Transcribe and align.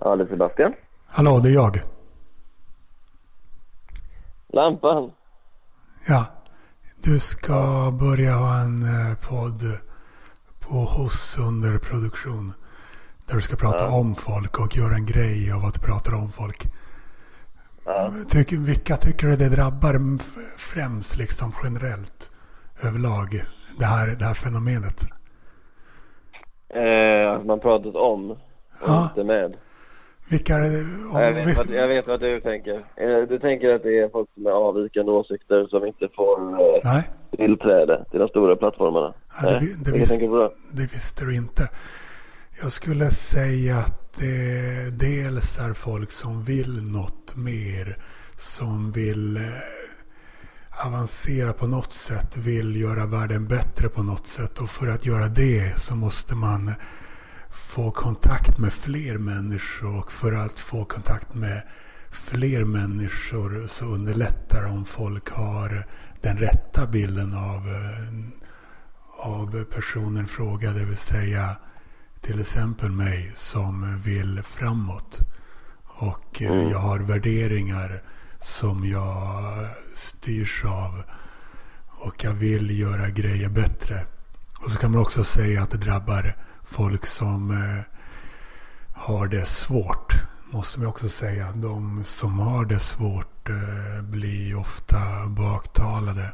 Ja, 0.00 0.16
det 0.16 0.24
är 0.24 0.28
Sebastian. 0.28 0.74
Hallå, 1.06 1.38
det 1.38 1.48
är 1.48 1.52
jag. 1.52 1.80
Lampan. 4.48 5.12
Ja. 6.06 6.24
Du 7.02 7.18
ska 7.20 7.90
börja 8.00 8.32
ha 8.34 8.60
en 8.60 8.82
eh, 8.82 9.16
podd 9.28 9.78
på 10.60 10.74
hos 10.74 11.38
under 11.38 11.78
produktion. 11.78 12.52
Där 13.26 13.34
du 13.34 13.40
ska 13.40 13.56
prata 13.56 13.84
Ja. 13.84 13.98
om 13.98 14.14
folk 14.14 14.58
och 14.60 14.76
göra 14.76 14.94
en 14.94 15.06
grej 15.06 15.52
av 15.52 15.64
att 15.64 15.74
du 15.74 15.80
pratar 15.80 16.14
om 16.14 16.32
folk. 16.32 16.66
Ja. 17.84 18.12
Tycker, 18.28 18.56
vilka 18.56 18.96
tycker 18.96 19.26
du 19.26 19.36
det 19.36 19.48
drabbar 19.48 20.18
främst 20.58 21.16
liksom 21.16 21.52
generellt 21.64 22.30
överlag? 22.82 23.44
Det 23.78 23.84
här, 23.84 24.06
det 24.18 24.24
här 24.24 24.34
fenomenet. 24.34 25.04
Eh, 26.68 27.32
att 27.32 27.46
man 27.46 27.60
pratat 27.60 27.94
om 27.94 28.30
och 28.30 28.38
Ja. 28.86 29.02
inte 29.04 29.24
med. 29.24 29.56
Vilka 30.30 30.54
är 30.54 30.60
det? 30.60 30.80
Om, 31.12 31.22
jag, 31.22 31.32
vet 31.32 31.56
vad, 31.56 31.76
jag 31.76 31.88
vet 31.88 32.06
vad 32.06 32.20
du 32.20 32.40
tänker. 32.40 32.74
Eh, 32.74 33.28
du 33.28 33.38
tänker 33.38 33.74
att 33.74 33.82
det 33.82 33.98
är 33.98 34.08
folk 34.08 34.28
med 34.34 34.52
avvikande 34.52 35.12
åsikter 35.12 35.66
som 35.66 35.86
inte 35.86 36.08
får 36.16 36.40
eh, 36.52 36.80
Nej, 36.84 37.02
tillträde 37.36 38.04
till 38.10 38.20
de 38.20 38.28
stora 38.28 38.56
plattformarna. 38.56 39.14
Det 39.42 39.50
Nej, 39.50 39.74
det 39.84 39.92
vilka 39.92 40.16
visst- 40.16 40.56
det 40.72 40.82
visste 40.82 41.24
du 41.24 41.36
inte. 41.36 41.68
Jag 42.62 42.72
skulle 42.72 43.10
säga 43.10 43.76
att 43.76 44.18
det 44.18 44.98
dels 44.98 45.58
är 45.58 45.72
folk 45.74 46.10
som 46.10 46.42
vill 46.42 46.82
något 46.82 47.36
mer. 47.36 47.96
Som 48.36 48.92
vill 48.92 49.36
eh, 49.36 49.42
avancera 50.86 51.52
på 51.52 51.66
något 51.66 51.92
sätt. 51.92 52.36
Vill 52.36 52.80
göra 52.80 53.06
världen 53.06 53.48
bättre 53.48 53.88
på 53.88 54.02
något 54.02 54.26
sätt. 54.26 54.58
Och 54.60 54.70
för 54.70 54.88
att 54.88 55.06
göra 55.06 55.26
det 55.26 55.80
så 55.80 55.96
måste 55.96 56.34
man 56.36 56.72
få 57.50 57.90
kontakt 57.90 58.58
med 58.58 58.72
fler 58.72 59.18
människor. 59.18 59.96
Och 59.98 60.12
för 60.12 60.32
att 60.32 60.58
få 60.58 60.84
kontakt 60.84 61.34
med 61.34 61.62
fler 62.10 62.64
människor 62.64 63.66
så 63.66 63.84
underlättar 63.84 64.64
om 64.64 64.84
folk 64.84 65.30
har 65.30 65.86
den 66.20 66.38
rätta 66.38 66.86
bilden 66.86 67.34
av, 67.34 67.68
eh, 67.68 69.30
av 69.30 69.64
personen 69.64 70.26
fråga. 70.26 70.72
Det 70.72 70.84
vill 70.84 70.96
säga 70.96 71.56
till 72.20 72.40
exempel 72.40 72.90
mig 72.90 73.32
som 73.34 73.98
vill 73.98 74.42
framåt. 74.44 75.20
Och 75.84 76.42
eh, 76.42 76.50
Mm. 76.52 76.70
jag 76.70 76.78
har 76.78 76.98
värderingar 76.98 78.02
som 78.40 78.86
jag 78.88 79.42
styrs 79.94 80.64
av. 80.64 81.02
Och 81.88 82.24
jag 82.24 82.32
vill 82.32 82.78
göra 82.78 83.08
grejer 83.10 83.48
bättre. 83.48 84.06
Och 84.64 84.70
så 84.72 84.78
kan 84.78 84.92
man 84.92 85.00
också 85.00 85.24
säga 85.24 85.62
att 85.62 85.70
det 85.70 85.78
drabbar 85.78 86.36
folk 86.76 87.06
som 87.06 87.50
eh, 87.50 87.84
har 88.96 89.26
det 89.26 89.46
svårt. 89.48 90.12
Måste 90.52 90.80
man 90.80 90.88
också 90.88 91.08
säga. 91.08 91.44
De 91.54 92.04
som 92.04 92.38
har 92.38 92.64
det 92.64 92.78
svårt 92.80 93.48
eh, 93.48 94.02
blir 94.10 94.58
ofta 94.58 94.96
baktalade. 95.38 96.32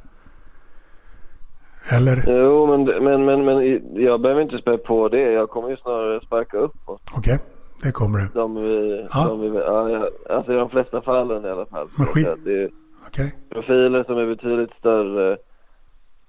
Eller? 1.92 2.25
Jo, 2.27 2.67
men, 2.67 3.05
men, 3.05 3.25
men, 3.25 3.45
men 3.45 3.81
jag 4.05 4.20
behöver 4.20 4.42
inte 4.42 4.59
spä 4.59 4.79
på 4.79 5.09
det. 5.09 5.20
Jag 5.33 5.51
kommer 5.51 5.69
ju 5.70 5.77
snarare 5.77 6.20
sparka 6.27 6.57
uppåt. 6.57 7.03
Okej, 7.17 7.39
det 7.83 7.92
kommer 7.92 8.19
det. 8.19 8.29
De 8.34 8.55
vi, 8.55 9.07
Ja. 9.12 9.25
de 9.29 9.41
vi, 9.41 9.47
ja, 9.59 10.09
alltså 10.31 10.53
i 10.53 10.57
de 10.57 10.70
flesta 10.70 11.03
fallen 11.03 11.45
i 11.45 11.48
alla 11.48 11.67
fall. 11.67 11.89
Men 11.97 12.07
skit- 12.07 12.45
Det 12.45 12.62
är 12.62 12.70
Okej. 13.07 13.34
profiler 13.51 14.05
som 14.05 14.19
är 14.19 14.27
betydligt 14.27 14.70
större 14.79 15.37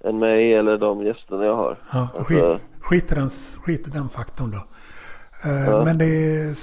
än 0.04 0.18
mig 0.18 0.54
eller 0.54 0.78
de 0.78 1.06
gästerna 1.06 1.44
jag 1.44 1.56
har. 1.56 1.78
Ja, 1.92 2.00
Alltså, 2.00 2.24
skit, 2.24 2.60
skit, 2.88 3.12
i 3.12 3.14
den, 3.14 3.30
skit 3.64 3.86
i 3.88 3.90
den 3.90 4.08
faktorn 4.08 4.50
då. 4.50 4.66
Eh, 5.50 5.64
Ja. 5.64 5.84
Men 5.84 5.98
det 5.98 6.04
är, 6.06 6.56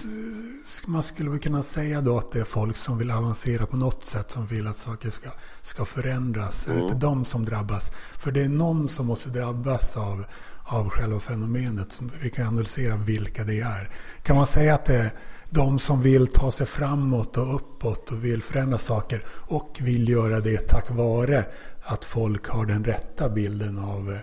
man 0.88 1.04
skulle 1.04 1.30
väl 1.30 1.40
kunna 1.40 1.64
säga 1.64 2.02
då 2.02 2.18
att 2.18 2.32
det 2.32 2.40
är 2.40 2.44
folk 2.44 2.78
som 2.78 2.98
vill 2.98 3.12
avancera 3.12 3.66
på 3.66 3.78
något 3.78 4.06
sätt. 4.08 4.32
Som 4.32 4.46
vill 4.48 4.68
att 4.68 4.78
saker 4.78 5.10
ska, 5.12 5.30
ska 5.62 5.86
förändras. 5.86 6.68
Är 6.68 6.72
det 6.72 6.80
Mm. 6.80 6.86
inte 6.86 6.98
de 7.08 7.26
som 7.26 7.46
drabbas? 7.46 7.92
För 8.18 8.32
det 8.32 8.42
är 8.44 8.50
någon 8.50 8.88
som 8.88 9.06
måste 9.06 9.30
drabbas 9.30 9.98
av, 9.98 10.26
av 10.64 10.90
själva 10.90 11.20
fenomenet. 11.20 12.02
Vi 12.22 12.30
kan 12.30 12.48
analysera 12.48 12.96
vilka 12.96 13.44
det 13.44 13.60
är. 13.60 13.90
Kan 14.24 14.36
man 14.36 14.46
säga 14.48 14.74
att 14.76 14.86
det 14.86 14.96
är 14.96 15.12
de 15.50 15.80
som 15.80 16.02
vill 16.02 16.28
ta 16.28 16.52
sig 16.52 16.68
framåt 16.68 17.38
och 17.38 17.56
uppåt 17.56 18.12
och 18.12 18.26
vill 18.26 18.42
förändra 18.44 18.78
saker. 18.78 19.24
Och 19.28 19.78
vill 19.82 20.10
göra 20.10 20.40
det 20.40 20.58
tack 20.68 20.92
vare 20.92 21.46
att 21.84 22.06
folk 22.06 22.48
har 22.48 22.66
den 22.66 22.84
rätta 22.84 23.30
bilden 23.30 23.78
av 23.78 24.14
eh, 24.14 24.20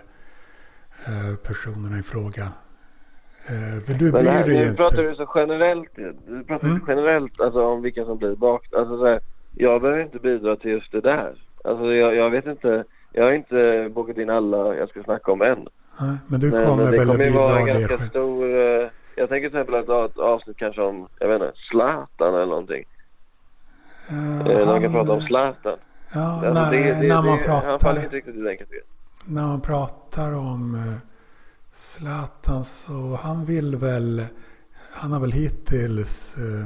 personerna 1.47 1.99
i 1.99 2.03
fråga. 2.03 2.43
Eh, 3.47 3.79
för 3.85 3.93
du 3.93 4.11
bryr 4.11 4.23
här, 4.29 4.45
dig 4.47 4.65
nu 4.69 4.73
pratar 4.75 4.99
inte. 4.99 5.09
du 5.09 5.15
så 5.15 5.31
generellt. 5.35 5.89
Du 6.27 6.43
pratar 6.47 6.67
Mm. 6.67 6.81
generellt 6.87 7.39
alltså, 7.41 7.65
om 7.65 7.81
vilka 7.81 8.05
som 8.05 8.17
blir 8.17 8.35
bak... 8.35 8.73
Alltså, 8.77 8.97
så 8.97 9.05
här, 9.05 9.19
jag 9.55 9.81
behöver 9.81 10.01
inte 10.01 10.19
bidra 10.19 10.55
till 10.55 10.71
just 10.71 10.91
det 10.91 11.01
där. 11.01 11.33
Alltså, 11.63 11.85
jag, 11.93 12.15
jag 12.15 12.29
vet 12.29 12.45
inte. 12.45 12.83
Jag 13.11 13.23
har 13.23 13.31
inte 13.31 13.89
bokat 13.93 14.17
in 14.17 14.29
alla 14.29 14.75
jag 14.75 14.89
ska 14.89 15.03
snacka 15.03 15.31
om 15.31 15.41
än. 15.41 15.67
Nej, 16.01 16.17
men 16.27 16.39
du 16.39 16.51
kommer 16.51 16.75
men 16.75 16.91
väl 16.91 16.99
att 16.99 17.07
kommer 17.07 17.23
ju 17.25 17.29
bidra 17.31 17.41
vara 17.41 17.59
en 17.59 17.65
ganska 17.65 17.87
själv. 17.97 18.09
stor... 18.09 18.45
eh, 18.59 18.89
jag 19.15 19.29
tänker 19.29 19.49
till 19.49 19.57
exempel 19.59 19.75
att 19.75 19.87
ha 19.87 20.05
ett 20.05 20.17
avsnitt 20.17 20.57
kanske 20.57 20.81
om, 20.81 21.07
jag 21.19 21.27
vet 21.27 21.35
inte, 21.41 21.53
Zlatan 21.71 22.35
eller 22.35 22.45
någonting. 22.45 22.83
Eh, 24.09 24.47
Eh, 24.51 24.57
han- 24.57 24.67
Man 24.67 24.81
kan 24.81 24.91
prata 24.91 25.11
om 25.11 25.21
Zlatan. 25.21 25.77
Ja, 26.13 26.21
Alltså, 26.33 26.49
när, 26.53 26.71
det, 26.71 26.77
det, 27.01 27.07
när, 27.07 27.15
man 27.21 27.37
det, 27.37 27.47
Han 27.51 27.61
faller 27.61 27.77
pratar, 27.79 28.03
inte 28.03 28.15
riktigt 28.15 28.35
i 28.35 28.41
den 28.41 28.57
kategorin 28.57 28.83
när 29.25 29.47
man 29.47 29.61
pratar 29.61 30.33
om 30.33 30.75
eh, 30.75 30.95
Zlatan 31.71 32.63
så 32.63 33.19
han 33.21 33.45
vill 33.45 33.75
väl, 33.75 34.25
han 34.91 35.11
har 35.11 35.19
väl 35.19 35.31
hittills 35.31 36.37
eh, 36.37 36.65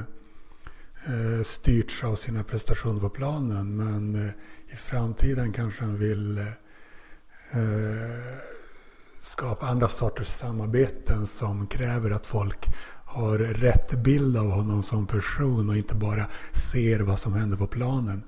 eh, 1.14 1.44
styrts 1.44 2.04
av 2.04 2.16
sina 2.16 2.44
prestationer 2.44 3.00
på 3.00 3.10
planen. 3.10 3.78
Men 3.78 4.32
i 4.68 4.76
framtiden 4.76 5.54
kanske 5.54 5.84
han 5.84 5.98
vill 5.98 6.46
skapa 9.22 9.68
andra 9.68 9.88
sorters 9.88 10.28
samarbeten 10.28 11.28
som 11.28 11.68
kräver 11.68 12.12
att 12.12 12.26
folk 12.26 12.68
har 13.06 13.38
rätt 13.38 14.04
bild 14.04 14.38
av 14.38 14.50
honom 14.50 14.84
som 14.84 15.08
person 15.08 15.70
och 15.70 15.78
inte 15.78 15.96
bara 15.96 16.28
ser 16.52 17.00
vad 17.00 17.20
som 17.20 17.34
händer 17.34 17.58
på 17.58 17.68
planen. 17.68 18.24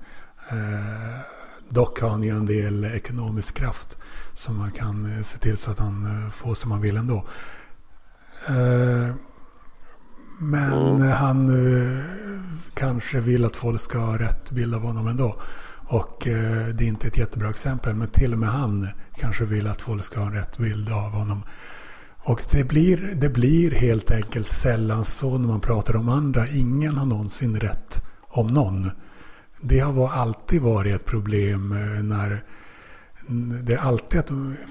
Dock 1.70 2.00
har 2.00 2.08
han 2.08 2.22
ju 2.22 2.30
en 2.36 2.46
del 2.46 2.84
ekonomisk 2.84 3.54
kraft 3.54 3.96
som 4.34 4.56
man 4.56 4.70
kan 4.70 5.16
eh, 5.16 5.22
se 5.22 5.38
till 5.38 5.56
så 5.56 5.70
att 5.70 5.78
han 5.78 6.24
eh, 6.24 6.30
får 6.30 6.54
som 6.54 6.70
han 6.70 6.80
vill 6.80 6.96
ändå. 6.96 7.24
Eh, 8.48 9.14
men 10.38 10.96
Mm. 10.96 11.10
han 11.10 11.50
kanske 12.74 13.20
vill 13.20 13.44
att 13.44 13.56
folk 13.56 13.80
ska 13.80 13.98
ha 13.98 14.18
rätt 14.18 14.50
bild 14.50 14.74
av 14.74 14.82
honom 14.82 15.06
ändå. 15.06 15.40
Och 15.86 16.16
det 16.24 16.30
är 16.30 16.82
inte 16.82 17.08
ett 17.08 17.18
jättebra 17.18 17.50
exempel, 17.50 17.94
men 17.94 18.08
till 18.08 18.32
och 18.32 18.38
med 18.38 18.48
han 18.48 18.88
kanske 19.16 19.44
vill 19.44 19.66
att 19.66 19.82
folk 19.82 20.04
ska 20.04 20.20
ha 20.20 20.34
rätt 20.34 20.58
bild 20.58 20.92
av 20.92 21.10
honom. 21.10 21.42
Och 22.18 22.42
det 22.52 22.64
blir, 22.64 23.12
det 23.16 23.28
blir 23.28 23.70
helt 23.70 24.10
enkelt 24.10 24.48
sällan 24.48 25.04
så 25.04 25.38
när 25.38 25.48
man 25.48 25.60
pratar 25.60 25.96
om 25.96 26.08
andra. 26.08 26.48
Ingen 26.48 26.96
har 26.96 27.06
någonsin 27.06 27.60
rätt 27.60 28.02
om 28.28 28.46
någon. 28.46 28.90
Det 29.60 29.78
har 29.80 30.08
alltid 30.08 30.62
varit 30.62 30.94
ett 30.94 31.06
problem 31.06 31.72
eh, 31.72 32.02
när 32.04 32.40
det 33.66 33.72
är 33.72 33.88
alltid 33.88 34.20
att 34.20 34.28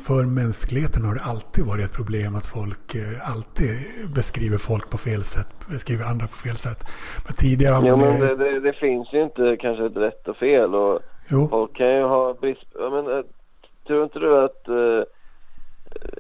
för 0.08 0.24
mänskligheten 0.26 1.06
har 1.06 1.16
det 1.16 1.22
alltid 1.22 1.66
varit 1.66 1.86
ett 1.86 1.96
problem 1.96 2.36
att 2.36 2.46
folk 2.46 2.96
eh, 2.96 3.32
alltid 3.32 3.70
beskriver 4.16 4.58
folk 4.58 4.90
på 4.90 4.98
fel 4.98 5.24
sätt, 5.24 5.54
beskriver 5.70 6.06
andra 6.06 6.28
på 6.28 6.36
fel 6.36 6.56
sätt. 6.56 6.80
Men 7.26 7.34
tidigare 7.36 7.74
har 7.74 7.88
Jo, 7.88 7.96
man... 7.98 8.08
men 8.08 8.22
eh, 8.22 8.28
det, 8.28 8.36
det, 8.36 8.60
det 8.60 8.74
finns 8.74 9.14
ju 9.14 9.24
inte 9.24 9.58
kanske 9.60 9.86
ett 9.86 9.98
rätt 9.98 10.28
och 10.28 10.38
fel 10.38 10.76
och 10.76 11.00
jo, 11.30 11.48
folk 11.50 11.76
kan 11.76 11.96
ju 11.96 12.04
ha 12.04 12.34
brist... 12.34 12.68
Ja, 12.80 12.90
men, 12.90 13.18
eh, 13.18 13.24
tror 13.88 14.04
inte 14.04 14.20
du 14.20 14.44
att 14.46 14.68
eh, 14.68 15.02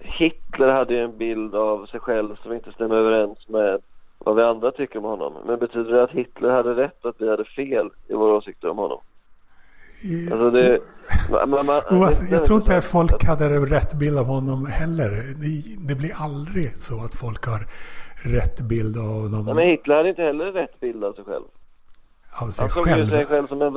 Hitler 0.01 0.67
hade 0.67 0.99
en 0.99 1.17
bild 1.17 1.55
av 1.55 1.85
sig 1.85 1.99
själv 1.99 2.35
som 2.43 2.53
inte 2.53 2.71
stämmer 2.71 2.95
överens 2.95 3.49
med 3.49 3.81
vad 4.19 4.35
vi 4.35 4.41
andra 4.41 4.71
tycker 4.71 4.99
om 4.99 5.05
honom? 5.05 5.33
Men 5.45 5.59
betyder 5.59 5.93
det 5.93 6.03
att 6.03 6.11
Hitler 6.11 6.49
hade 6.49 6.75
rätt 6.75 7.03
och 7.03 7.09
att 7.09 7.21
vi 7.21 7.29
hade 7.29 7.45
fel 7.45 7.89
i 8.07 8.13
våra 8.13 8.33
åsikter 8.33 8.69
om 8.69 8.77
honom? 8.77 9.01
Alltså 10.31 10.51
det... 10.51 10.79
Man, 11.31 11.49
man, 11.49 11.65
man, 11.65 11.81
jag 12.31 12.45
tror 12.45 12.57
inte 12.57 12.77
att 12.77 12.85
folk 12.85 13.23
hade 13.23 13.49
rätt 13.49 13.93
bild 13.93 14.17
av 14.17 14.25
honom 14.25 14.65
heller. 14.65 15.09
Det, 15.09 15.87
det 15.87 15.95
blir 15.95 16.11
aldrig 16.15 16.79
så 16.79 16.95
att 17.03 17.15
folk 17.15 17.45
har 17.45 17.59
rätt 18.23 18.61
bild 18.61 18.97
av 18.97 19.03
honom. 19.03 19.45
Nej, 19.45 19.55
men 19.55 19.67
Hitler 19.67 19.95
hade 19.95 20.09
inte 20.09 20.21
heller 20.21 20.51
rätt 20.51 20.79
bild 20.79 21.03
av 21.03 21.13
sig 21.13 21.23
själv. 21.23 21.43
av 22.41 22.49
sig 22.51 22.63
Han 22.65 22.71
såg 22.71 22.87
ju 22.87 22.93
själv. 22.93 23.09
sig 23.09 23.25
själv 23.25 23.47
som 23.47 23.61
en... 23.61 23.73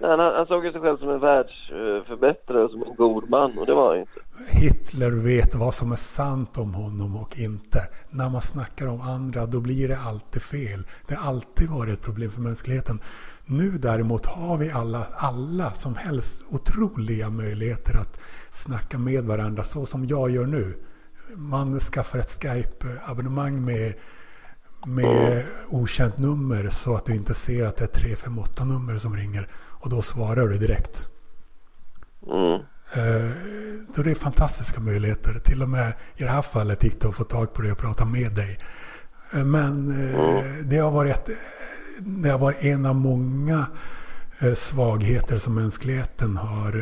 han, 0.00 0.18
han 0.18 0.46
såg 0.46 0.64
ju 0.64 0.72
sig 0.72 0.80
själv 0.80 0.98
som 0.98 1.10
en 1.10 1.20
världsförbättrare 1.20 2.68
som 2.68 2.82
en 2.82 2.94
god 2.96 3.30
man 3.30 3.58
och 3.58 3.66
det 3.66 3.74
var 3.74 3.90
han 3.90 4.00
inte. 4.00 4.20
Hitler 4.48 5.10
vet 5.10 5.54
vad 5.54 5.74
som 5.74 5.92
är 5.92 5.96
sant 5.96 6.58
om 6.58 6.74
honom 6.74 7.16
och 7.16 7.38
inte. 7.38 7.80
När 8.10 8.30
man 8.30 8.40
snackar 8.40 8.86
om 8.86 9.00
andra 9.00 9.46
då 9.46 9.60
blir 9.60 9.88
det 9.88 9.98
alltid 9.98 10.42
fel. 10.42 10.86
Det 11.08 11.14
har 11.14 11.28
alltid 11.28 11.68
varit 11.70 11.92
ett 11.92 12.04
problem 12.04 12.30
för 12.30 12.40
mänskligheten. 12.40 13.00
Nu 13.46 13.70
däremot 13.70 14.26
har 14.26 14.56
vi 14.56 14.70
alla, 14.70 15.06
alla 15.16 15.70
som 15.70 15.94
helst 15.94 16.44
otroliga 16.50 17.30
möjligheter 17.30 17.96
att 17.96 18.20
snacka 18.50 18.98
med 18.98 19.24
varandra 19.24 19.62
så 19.62 19.86
som 19.86 20.06
jag 20.06 20.30
gör 20.30 20.46
nu. 20.46 20.74
Man 21.36 21.80
skaffar 21.80 22.18
ett 22.18 22.42
Skype-abonnemang 22.42 23.64
med 23.64 23.94
med 24.86 25.44
okänt 25.68 26.18
nummer 26.18 26.68
så 26.68 26.94
att 26.94 27.06
du 27.06 27.14
inte 27.14 27.34
ser 27.34 27.64
att 27.64 27.76
det 27.76 27.84
är 27.84 28.00
358 28.00 28.64
nummer 28.64 28.98
som 28.98 29.16
ringer. 29.16 29.48
Och 29.86 29.90
då 29.90 30.02
svarar 30.02 30.48
du 30.48 30.58
direkt. 30.58 31.08
Mm. 32.26 32.60
Eh, 32.94 33.30
då 33.96 34.02
det 34.02 34.10
är 34.10 34.14
fantastiska 34.14 34.80
möjligheter. 34.80 35.38
Till 35.38 35.62
och 35.62 35.68
med 35.68 35.92
i 36.16 36.22
det 36.22 36.28
här 36.28 36.42
fallet 36.42 36.84
gick 36.84 37.00
det 37.00 37.08
att 37.08 37.14
få 37.14 37.24
tag 37.24 37.54
på 37.54 37.62
dig 37.62 37.72
och 37.72 37.78
prata 37.78 38.04
med 38.04 38.32
dig. 38.34 38.58
Eh, 39.32 39.44
men 39.44 39.90
eh, 39.90 40.20
mm. 40.20 40.68
det, 40.68 40.76
har 40.76 40.90
varit, 40.90 41.28
det 41.98 42.28
har 42.28 42.38
varit 42.38 42.64
en 42.64 42.86
av 42.86 42.94
många 42.96 43.66
svagheter 44.54 45.38
som 45.38 45.54
mänskligheten 45.54 46.36
har 46.36 46.72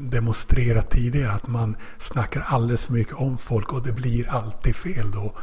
demonstrerat 0.00 0.90
tidigare. 0.90 1.32
Att 1.32 1.46
man 1.46 1.76
snackar 1.98 2.44
alldeles 2.46 2.84
för 2.84 2.92
mycket 2.92 3.14
om 3.14 3.38
folk 3.38 3.72
och 3.72 3.86
det 3.86 3.92
blir 3.92 4.28
alltid 4.28 4.76
fel 4.76 5.10
då. 5.10 5.34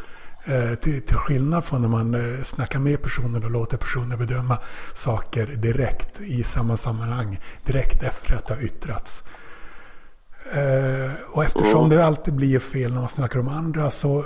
Till, 0.82 1.02
till 1.02 1.18
skillnad 1.18 1.66
från 1.66 1.82
när 1.82 1.90
man 1.90 2.38
snackar 2.44 2.80
med 2.80 3.02
personen 3.02 3.44
och 3.44 3.52
låter 3.52 3.78
personen 3.78 4.18
bedöma 4.20 4.60
saker 4.94 5.48
direkt 5.48 6.22
i 6.22 6.44
samma 6.44 6.78
sammanhang. 6.78 7.40
Direkt 7.66 8.04
efter 8.04 8.36
att 8.36 8.48
det 8.48 8.54
har 8.54 8.62
yttrats. 8.62 9.24
Uh, 10.56 11.12
och 11.32 11.44
eftersom 11.44 11.90
det 11.90 12.06
alltid 12.06 12.34
blir 12.34 12.60
fel 12.60 12.94
när 12.94 13.00
man 13.00 13.10
snackar 13.10 13.40
om 13.40 13.48
andra 13.48 13.92
så 13.92 14.26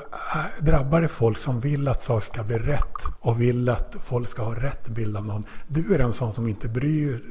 drabbar 0.60 1.02
det 1.02 1.08
folk 1.08 1.38
som 1.38 1.60
vill 1.60 1.88
att 1.88 2.02
saker 2.02 2.26
ska 2.26 2.44
bli 2.44 2.58
rätt 2.58 3.06
och 3.20 3.42
vill 3.42 3.70
att 3.70 3.96
folk 4.02 4.28
ska 4.28 4.44
ha 4.44 4.56
rätt 4.56 4.90
bild 4.90 5.18
av 5.18 5.26
någon. 5.26 5.46
Du 5.68 5.96
är 5.96 6.00
en 6.00 6.14
sån 6.14 6.34
som 6.34 6.48
inte 6.48 6.70
bryr 6.70 7.24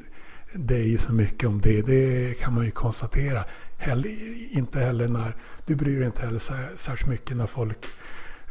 dig 0.54 0.98
så 0.98 1.12
mycket 1.12 1.48
om 1.48 1.60
det. 1.60 1.82
Det 1.82 2.34
kan 2.40 2.54
man 2.54 2.64
ju 2.64 2.70
konstatera. 2.70 3.44
Heller, 3.78 4.10
inte 4.56 4.80
heller 4.80 5.08
när, 5.08 5.36
du 5.66 5.76
bryr 5.76 5.96
dig 5.96 6.06
inte 6.06 6.22
heller 6.22 6.40
särskilt 6.76 7.10
mycket 7.10 7.36
när 7.36 7.46
folk 7.46 7.78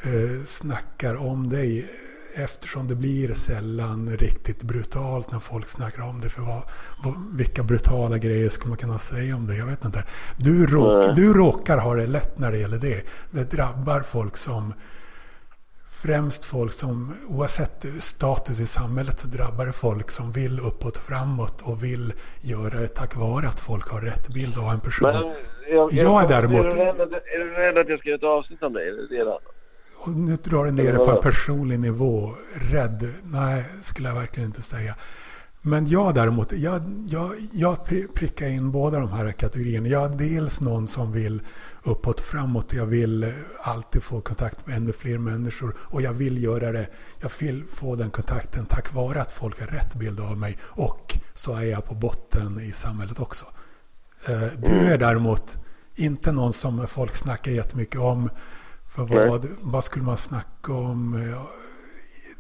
uh, 0.06 0.44
snackar 0.44 1.15
om 1.15 1.50
dig 1.50 1.89
eftersom 2.36 2.88
det 2.88 2.95
blir 2.95 3.33
sällan 3.33 4.18
riktigt 4.18 4.63
brutalt 4.63 5.31
när 5.31 5.39
folk 5.39 5.68
snackar 5.68 6.03
om 6.03 6.21
det. 6.21 6.30
För 6.30 6.42
vad, 6.42 6.63
vad, 7.03 7.38
vilka 7.38 7.63
brutala 7.63 8.18
grejer 8.18 8.50
ska 8.50 8.68
man 8.68 8.77
kunna 8.77 8.97
säga 8.97 9.36
om 9.36 9.47
det? 9.47 9.56
Jag 9.56 9.65
vet 9.65 9.86
inte. 9.86 10.03
Du, 10.38 10.65
råk, 10.65 11.15
du 11.15 11.33
råkar 11.33 11.77
ha 11.77 11.95
det 11.95 12.07
lätt 12.07 12.39
när 12.39 12.51
det 12.51 12.57
gäller 12.57 12.77
det. 12.77 13.01
Det 13.31 13.51
drabbar 13.51 14.00
folk 14.00 14.38
som 14.38 14.74
främst 15.89 16.45
folk 16.45 16.74
som, 16.74 17.13
oavsett 17.30 17.86
status 18.00 18.59
i 18.59 18.65
samhället, 18.65 19.19
så 19.19 19.27
drabbar 19.27 19.65
det 19.65 19.74
folk 19.74 20.12
som 20.12 20.31
vill 20.31 20.59
uppåt 20.59 20.98
och 20.98 21.03
framåt 21.03 21.62
och 21.62 21.83
vill 21.83 22.13
göra 22.41 22.80
det 22.80 22.88
tack 22.88 23.15
vare 23.15 23.48
att 23.48 23.59
folk 23.59 23.89
har 23.89 24.01
rätt 24.01 24.27
bild 24.27 24.57
av 24.57 24.74
en 24.74 24.80
person. 24.80 25.12
Men, 25.12 25.24
jag, 25.69 25.94
jag, 25.94 25.94
jag 25.94 26.24
är 26.24 26.27
däremot... 26.27 26.65
Är 26.65 26.69
du, 26.69 26.75
rädd, 26.75 27.01
är 27.36 27.39
du 27.39 27.50
rädd 27.50 27.77
att 27.77 27.89
jag 27.89 28.00
ska 28.00 28.09
göra 28.09 28.18
ett 28.18 28.24
avsnitt 28.24 28.63
om 28.63 28.74
dig? 28.74 28.88
Är 28.88 28.91
det 28.91 29.24
det 29.24 29.39
och 30.05 30.15
nu 30.15 30.35
drar 30.35 30.65
det 30.65 30.71
ner 30.71 30.93
det 30.93 30.97
på 30.97 31.11
en 31.11 31.21
personlig 31.21 31.79
nivå. 31.79 32.35
Rädd? 32.53 33.13
Nej, 33.23 33.65
skulle 33.81 34.09
jag 34.09 34.15
verkligen 34.15 34.49
inte 34.49 34.61
säga. 34.61 34.95
Men 35.61 35.87
jag 35.87 36.15
däremot, 36.15 36.51
jag, 36.51 36.81
jag, 37.07 37.31
jag 37.51 37.85
prickar 38.15 38.47
in 38.47 38.71
båda 38.71 38.99
de 38.99 39.11
här 39.11 39.31
kategorierna. 39.31 39.87
Jag 39.87 40.13
är 40.13 40.17
dels 40.17 40.61
någon 40.61 40.87
som 40.87 41.11
vill 41.11 41.41
uppåt 41.83 42.19
och 42.19 42.25
framåt. 42.25 42.73
Jag 42.73 42.85
vill 42.85 43.33
alltid 43.61 44.03
få 44.03 44.21
kontakt 44.21 44.67
med 44.67 44.77
ännu 44.77 44.93
fler 44.93 45.17
människor. 45.17 45.75
Och 45.79 46.01
jag 46.01 46.13
vill 46.13 46.43
göra 46.43 46.71
det. 46.71 46.87
Jag 47.21 47.31
vill 47.39 47.63
få 47.69 47.95
den 47.95 48.09
kontakten 48.09 48.65
tack 48.65 48.93
vare 48.93 49.21
att 49.21 49.31
folk 49.31 49.59
har 49.59 49.67
rätt 49.67 49.95
bild 49.95 50.19
av 50.19 50.37
mig. 50.37 50.57
Och 50.63 51.17
så 51.33 51.55
är 51.55 51.63
jag 51.65 51.85
på 51.85 51.95
botten 51.95 52.59
i 52.59 52.71
samhället 52.71 53.19
också. 53.19 53.45
Eh, 54.27 54.43
du 54.57 54.71
mm. 54.71 54.85
är 54.85 54.97
däremot 54.97 55.57
inte 55.95 56.31
någon 56.31 56.53
som 56.53 56.87
folk 56.87 57.15
snackar 57.15 57.51
jättemycket 57.51 57.99
om. 57.99 58.29
För 58.95 59.27
vad, 59.27 59.47
vad 59.62 59.83
skulle 59.83 60.06
man 60.06 60.18
snacka 60.18 60.74
om? 60.74 61.33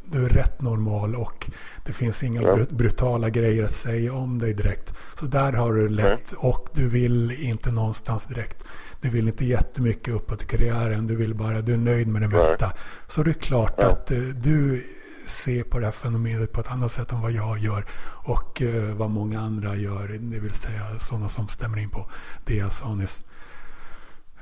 Du 0.05 0.25
är 0.25 0.29
rätt 0.29 0.61
normal 0.61 1.15
och 1.15 1.51
det 1.85 1.93
finns 1.93 2.23
inga 2.23 2.41
ja. 2.41 2.57
brutala 2.69 3.29
grejer 3.29 3.63
att 3.63 3.73
säga 3.73 4.13
om 4.13 4.39
dig 4.39 4.53
direkt. 4.53 4.93
Så 5.19 5.25
där 5.25 5.53
har 5.53 5.73
du 5.73 5.89
lätt 5.89 6.31
och 6.31 6.69
du 6.73 6.89
vill 6.89 7.31
inte 7.31 7.71
någonstans 7.71 8.27
direkt. 8.27 8.63
Du 9.01 9.09
vill 9.09 9.27
inte 9.27 9.45
jättemycket 9.45 10.13
uppåt 10.13 10.43
i 10.43 10.45
karriären. 10.45 11.07
Du 11.07 11.15
vill 11.15 11.35
bara, 11.35 11.61
du 11.61 11.73
är 11.73 11.77
nöjd 11.77 12.07
med 12.07 12.21
det 12.21 12.27
mesta. 12.27 12.73
Så 13.07 13.23
det 13.23 13.31
är 13.31 13.33
klart 13.33 13.73
ja. 13.77 13.85
att 13.85 14.11
uh, 14.11 14.29
du 14.35 14.85
ser 15.25 15.63
på 15.63 15.79
det 15.79 15.85
här 15.85 15.91
fenomenet 15.91 16.51
på 16.51 16.61
ett 16.61 16.71
annat 16.71 16.91
sätt 16.91 17.11
än 17.11 17.21
vad 17.21 17.31
jag 17.31 17.59
gör. 17.59 17.85
Och 18.25 18.61
uh, 18.61 18.93
vad 18.93 19.09
många 19.09 19.41
andra 19.41 19.75
gör. 19.75 20.07
Det 20.07 20.39
vill 20.39 20.53
säga 20.53 20.99
sådana 20.99 21.29
som 21.29 21.47
stämmer 21.47 21.77
in 21.77 21.89
på 21.89 22.09
det 22.45 22.55
jag 22.55 22.71
sa 22.71 22.95
nyss. 22.95 23.19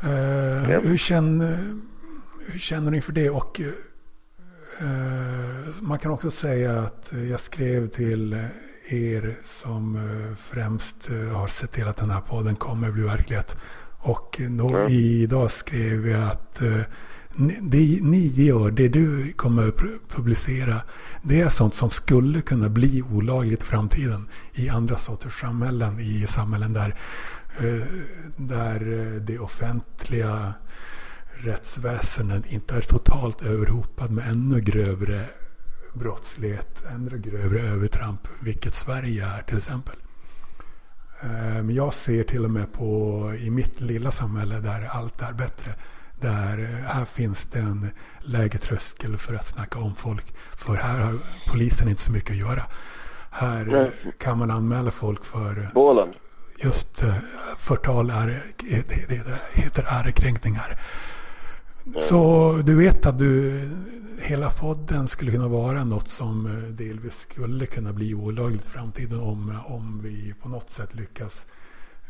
Uh, 0.04 0.12
ja. 0.72 0.80
Hur 0.80 0.98
känner 0.98 1.80
känner 2.58 2.92
du 2.92 2.98
inför 2.98 3.14
det? 3.14 3.30
Och 3.30 3.62
eh, 3.62 3.72
man 5.82 6.00
kan 6.00 6.12
också 6.12 6.32
säga 6.32 6.80
att 6.80 7.14
jag 7.30 7.40
skrev 7.40 7.88
till 7.88 8.48
er 8.90 9.36
som 9.44 9.96
eh, 9.96 10.36
främst 10.36 11.10
eh, 11.10 11.38
har 11.38 11.48
sett 11.48 11.72
till 11.72 11.88
att 11.88 11.98
den 11.98 12.10
här 12.10 12.22
podden 12.22 12.56
kommer 12.56 12.92
bli 12.92 13.04
verklighet. 13.04 13.58
Och 14.00 14.42
då, 14.50 14.70
mm. 14.70 14.88
idag 14.92 15.52
skrev 15.52 16.08
jag 16.08 16.24
att 16.24 16.62
eh, 16.62 16.82
det 17.62 18.00
ni 18.02 18.28
gör, 18.28 18.72
det 18.72 18.88
du 18.88 19.34
kommer 19.34 19.72
publicera, 20.10 20.82
det 21.24 21.42
är 21.42 21.50
sånt 21.50 21.74
som 21.74 21.90
skulle 21.90 22.42
kunna 22.42 22.70
bli 22.70 23.02
olagligt 23.02 23.64
i 23.64 23.66
framtiden 23.66 24.28
i 24.54 24.70
andra 24.70 24.98
sorters 24.98 25.40
samhällen, 25.40 26.00
i 26.00 26.28
samhällen 26.28 26.74
där, 26.74 26.96
eh, 27.60 27.88
där 28.38 28.80
det 29.20 29.40
offentliga 29.40 30.54
rättsväsendet 31.44 32.46
inte 32.46 32.76
är 32.76 32.82
totalt 32.82 33.42
överhopad 33.42 34.12
med 34.12 34.28
ännu 34.28 34.60
grövre 34.60 35.26
brottslighet, 35.94 36.82
ännu 36.96 37.20
grövre 37.20 37.62
övertramp, 37.62 38.20
vilket 38.40 38.74
Sverige 38.74 39.26
är 39.26 39.42
till 39.42 39.58
exempel. 39.58 39.96
Men 41.64 41.76
jag 41.76 41.94
ser 41.94 42.24
till 42.24 42.46
och 42.46 42.52
med 42.52 42.74
på 42.74 43.34
i 43.40 43.50
mitt 43.50 43.82
lilla 43.82 44.12
samhälle 44.12 44.60
där 44.60 44.88
allt 44.92 45.22
är 45.22 45.34
bättre. 45.34 45.76
Där 46.22 46.58
här 46.86 47.06
finns 47.06 47.46
det 47.46 47.60
en 47.60 47.90
lägre 48.22 48.60
tröskel 48.60 49.18
för 49.18 49.34
att 49.34 49.46
snacka 49.46 49.80
om 49.80 49.96
folk. 49.96 50.34
För 50.58 50.76
här 50.76 51.00
har 51.00 51.20
polisen 51.48 51.90
inte 51.90 52.02
så 52.02 52.12
mycket 52.12 52.32
att 52.32 52.38
göra. 52.38 52.64
Här 53.32 53.92
kan 54.20 54.38
man 54.38 54.52
anmäla 54.52 54.92
folk 54.92 55.26
för 55.26 55.72
Bålen. 55.74 56.14
just 56.58 57.04
eh, 57.04 57.16
förtal, 57.58 58.10
är, 58.10 58.44
det 59.08 59.40
heter 59.54 59.86
ärekränkningar. 59.90 60.80
Så 62.02 62.54
du 62.66 62.76
vet 62.76 63.06
att 63.06 63.20
du, 63.20 63.62
hela 64.22 64.50
podden 64.50 65.08
skulle 65.08 65.32
kunna 65.32 65.48
vara 65.48 65.84
något 65.84 66.08
som 66.08 66.46
eh, 66.46 66.70
delvis 66.70 67.20
skulle 67.20 67.66
kunna 67.66 67.94
bli 67.94 68.14
olagligt 68.14 68.66
i 68.66 68.70
framtiden 68.70 69.20
om, 69.20 69.60
om 69.66 70.02
vi 70.04 70.34
på 70.42 70.50
något 70.50 70.70
sätt 70.70 70.96
lyckas 70.96 71.46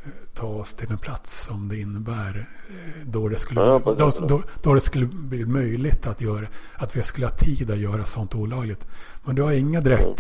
eh, 0.04 0.12
ta 0.34 0.48
oss 0.48 0.74
till 0.74 0.92
en 0.92 0.98
plats 0.98 1.46
som 1.46 1.68
det 1.68 1.78
innebär. 1.78 2.48
Eh, 2.70 3.06
då 3.06 3.28
det 3.28 3.38
skulle, 3.38 3.62
då, 3.62 4.12
då, 4.28 4.44
då 4.62 4.74
det 4.74 4.82
skulle 4.82 5.06
bli 5.06 5.46
möjligt 5.46 6.08
att 6.08 6.22
göra, 6.22 6.48
att 6.76 6.96
vi 6.96 7.04
skulle 7.04 7.26
ha 7.26 7.34
tid 7.34 7.72
att 7.72 7.78
göra 7.78 8.06
sånt 8.06 8.36
olagligt. 8.36 8.88
Men 9.26 9.36
du 9.36 9.42
har 9.42 9.52
inga 9.52 9.82
direkt, 9.82 10.20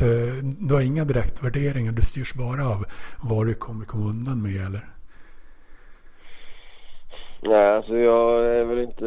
du 0.60 0.74
har 0.74 0.81
inga 0.81 1.05
direkt 1.05 1.43
värderingar, 1.43 1.91
du 1.91 2.01
styrs 2.01 2.33
bara 2.33 2.67
av 2.67 2.86
vad 3.22 3.48
du 3.48 3.53
kommer 3.53 3.86
komma 3.86 4.10
undan 4.10 4.41
med 4.41 4.65
eller? 4.65 4.89
Nej, 7.45 7.75
alltså 7.75 7.97
jag 7.97 8.45
är 8.45 8.63
väl 8.63 8.79
inte... 8.79 9.05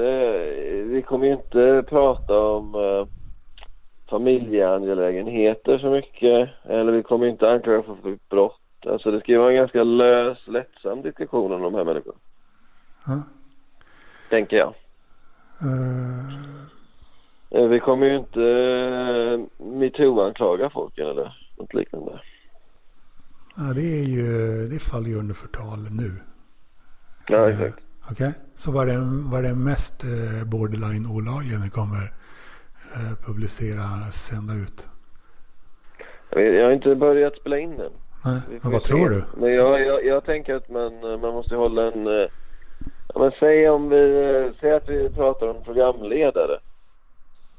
Vi 0.85 1.02
kommer 1.02 1.26
ju 1.26 1.33
inte 1.33 1.85
prata 1.88 2.38
om 2.40 2.75
uh, 2.75 3.07
familjeangelägenheter 4.11 5.78
så 5.78 5.90
mycket. 5.90 6.50
Eller 6.64 6.93
vi 6.93 7.02
kommer 7.02 7.26
inte 7.26 7.50
anklaga 7.50 7.83
för 7.83 8.19
brott. 8.28 8.61
Alltså 8.87 9.11
det 9.11 9.21
ska 9.21 9.33
ju 9.33 9.38
vara 9.38 9.50
en 9.50 9.57
ganska 9.57 9.85
lös, 9.85 10.38
lättsam 10.47 11.02
diskussion 11.02 11.52
om 11.52 11.62
de 11.62 11.75
här 11.75 11.85
människorna. 11.85 12.19
Mm. 13.09 13.21
Tänker 14.31 14.57
jag. 14.57 14.75
Uh... 15.62 16.57
Vi 17.71 17.81
kommer 17.81 18.07
ju 18.07 18.16
inte 18.16 18.40
uh, 18.40 19.40
metoo-anklaga 19.59 20.71
folk 20.71 20.99
eller 20.99 21.37
något 21.59 21.75
liknande. 21.75 22.21
Ja, 23.57 23.62
det 23.75 24.00
är 24.00 24.05
ju, 24.05 24.28
det 24.69 24.83
faller 24.83 25.09
ju 25.09 25.19
under 25.19 25.35
förtal 25.35 25.78
nu. 25.90 26.12
Ja, 27.28 27.50
exakt. 27.50 27.86
Okej, 28.11 28.29
okay. 28.29 28.41
så 28.55 28.73
var 28.73 28.87
det, 28.87 28.97
var 29.33 29.43
det 29.43 29.55
mest 29.55 30.05
eh, 30.05 30.49
borderline 30.49 31.07
olagliga 31.07 31.59
ni 31.59 31.71
kommer 31.71 32.13
eh, 32.95 33.27
publicera, 33.27 34.11
sända 34.13 34.55
ut? 34.55 34.89
Jag 36.31 36.65
har 36.65 36.73
inte 36.73 36.95
börjat 36.95 37.37
spela 37.37 37.59
in 37.59 37.77
den. 37.77 37.93
Nej, 38.25 38.41
men 38.63 38.73
vad 38.73 38.83
tror 38.83 39.11
du? 39.11 39.25
Men 39.37 39.55
jag, 39.55 39.87
jag, 39.87 40.05
jag, 40.05 40.25
tänker 40.25 40.55
att 40.55 40.69
man, 40.69 41.01
man 41.01 41.35
måste 41.35 41.57
hålla 41.57 41.93
en... 41.93 42.07
Eh, 42.07 42.29
ja, 43.15 43.21
men 43.21 43.33
säg 43.41 43.71
om 43.71 43.89
vi, 43.89 44.53
säg 44.61 44.73
att 44.73 44.89
vi 44.89 45.11
pratar 45.11 45.49
om 45.49 45.65
programledare 45.65 46.59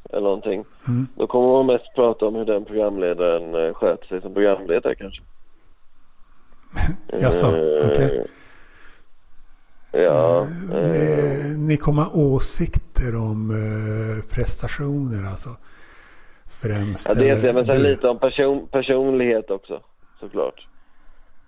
eller 0.09 0.21
någonting. 0.21 0.65
Mm. 0.87 1.07
Då 1.15 1.27
kommer 1.27 1.47
man 1.47 1.65
mest 1.65 1.95
prata 1.95 2.25
om 2.25 2.35
hur 2.35 2.45
den 2.45 2.65
programledaren 2.65 3.73
sköter 3.73 4.07
sig 4.07 4.21
som 4.21 4.33
programledare 4.33 4.95
kanske. 4.95 5.23
Jaså, 7.21 7.47
okej. 7.47 8.05
Okay. 8.05 8.23
Ja. 10.03 10.47
Eh, 10.73 11.57
ni 11.57 11.77
kommer 11.77 12.01
ha 12.03 12.21
åsikter 12.21 13.15
om 13.15 13.51
eh, 13.51 14.35
prestationer 14.35 15.29
alltså. 15.29 15.49
främst. 16.61 17.07
Ja, 17.07 17.13
det 17.13 17.29
är 17.29 17.41
det, 17.41 17.53
men 17.53 17.65
sen 17.65 17.81
lite 17.81 18.07
om 18.07 18.19
person, 18.19 18.67
personlighet 18.71 19.51
också, 19.51 19.81
såklart. 20.19 20.67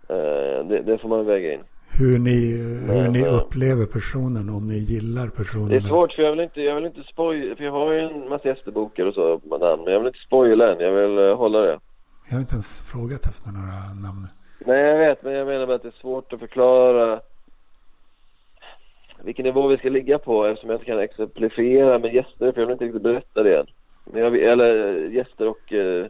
Eh, 0.10 0.68
det, 0.70 0.82
det 0.86 0.98
får 0.98 1.10
man 1.10 1.26
väga 1.26 1.54
in. 1.54 1.60
Hur 2.00 2.20
ni, 2.20 2.58
hur 2.88 3.02
Men, 3.02 3.12
ni 3.12 3.22
eh, 3.22 3.36
upplever 3.36 3.86
personen, 3.86 4.50
om 4.50 4.68
ni 4.68 4.78
gillar 4.78 5.28
personen. 5.28 5.68
Det 5.68 5.76
är 5.76 5.82
svårt 5.82 6.14
för 6.14 6.24
jag 6.24 6.32
vill 6.32 6.40
inte, 6.40 6.62
jag 6.62 6.76
vill 6.76 6.86
inte 6.86 7.04
spoila, 7.04 7.56
för 7.56 7.64
jag 7.64 7.72
har 7.72 7.94
ju 7.94 8.00
en 8.00 8.30
massa 8.30 8.48
gästebokar 8.48 9.06
och 9.06 9.14
så 9.14 9.42
med 9.44 9.60
namn, 9.60 9.84
men 9.84 9.94
jag 9.94 10.00
vill 10.00 10.08
inte 10.08 10.20
spoila 10.28 10.74
än, 10.74 10.80
jag 10.80 10.92
vill 10.92 11.30
eh, 11.30 11.38
hålla 11.38 11.60
det. 11.60 11.80
Jag 12.28 12.36
har 12.36 12.40
inte 12.40 12.54
ens 12.54 12.92
frågat 12.92 13.26
efter 13.26 13.52
några 13.52 13.94
namn. 14.04 14.28
Nej 14.66 14.82
jag 14.82 14.98
vet, 14.98 15.24
men 15.24 15.34
jag 15.34 15.48
menar 15.48 15.68
bara 15.68 15.76
att 15.76 15.82
det 15.82 15.88
är 15.88 16.02
svårt 16.02 16.34
att 16.34 16.40
förklara 16.40 17.20
vilken 19.24 19.46
nivå 19.46 19.68
vi 19.68 19.78
ska 19.78 19.90
ligga 19.90 20.20
på 20.20 20.46
eftersom 20.46 20.70
jag 20.70 20.78
inte 20.78 20.86
kan 20.86 21.00
exemplifiera 21.00 22.00
med 22.00 22.14
gäster, 22.14 22.52
för 22.52 22.62
jag 22.62 22.68
vill 22.68 22.74
inte 22.74 22.86
riktigt 22.86 23.04
berätta 23.04 23.44
det 23.44 23.60
än. 23.60 23.68
Eller 24.36 24.96
gäster 25.10 25.48
och 25.48 25.74
eh, 25.74 26.08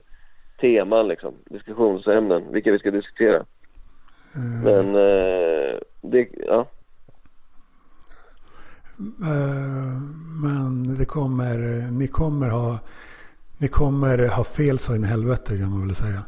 teman 0.62 1.08
liksom, 1.08 1.34
diskussionsämnen, 1.46 2.52
vilka 2.52 2.72
vi 2.72 2.80
ska 2.80 2.92
diskutera. 2.92 3.46
Eh, 4.36 4.64
Men 4.64 4.86
eh, 4.96 5.80
det, 6.02 6.30
ja. 6.48 6.68
eh, 9.24 10.02
men 10.44 10.98
det 10.98 11.06
kommer, 11.06 11.58
ni 11.92 12.08
kommer 12.08 12.50
ha, 12.50 12.80
ni 13.58 13.68
kommer 13.68 14.28
ha 14.28 14.44
fel 14.44 14.80
så 14.80 14.96
in 14.96 15.04
i 15.04 15.08
helvete 15.08 15.58
kan 15.58 15.70
man 15.72 15.88
väl 15.88 15.96
säga. 15.96 16.24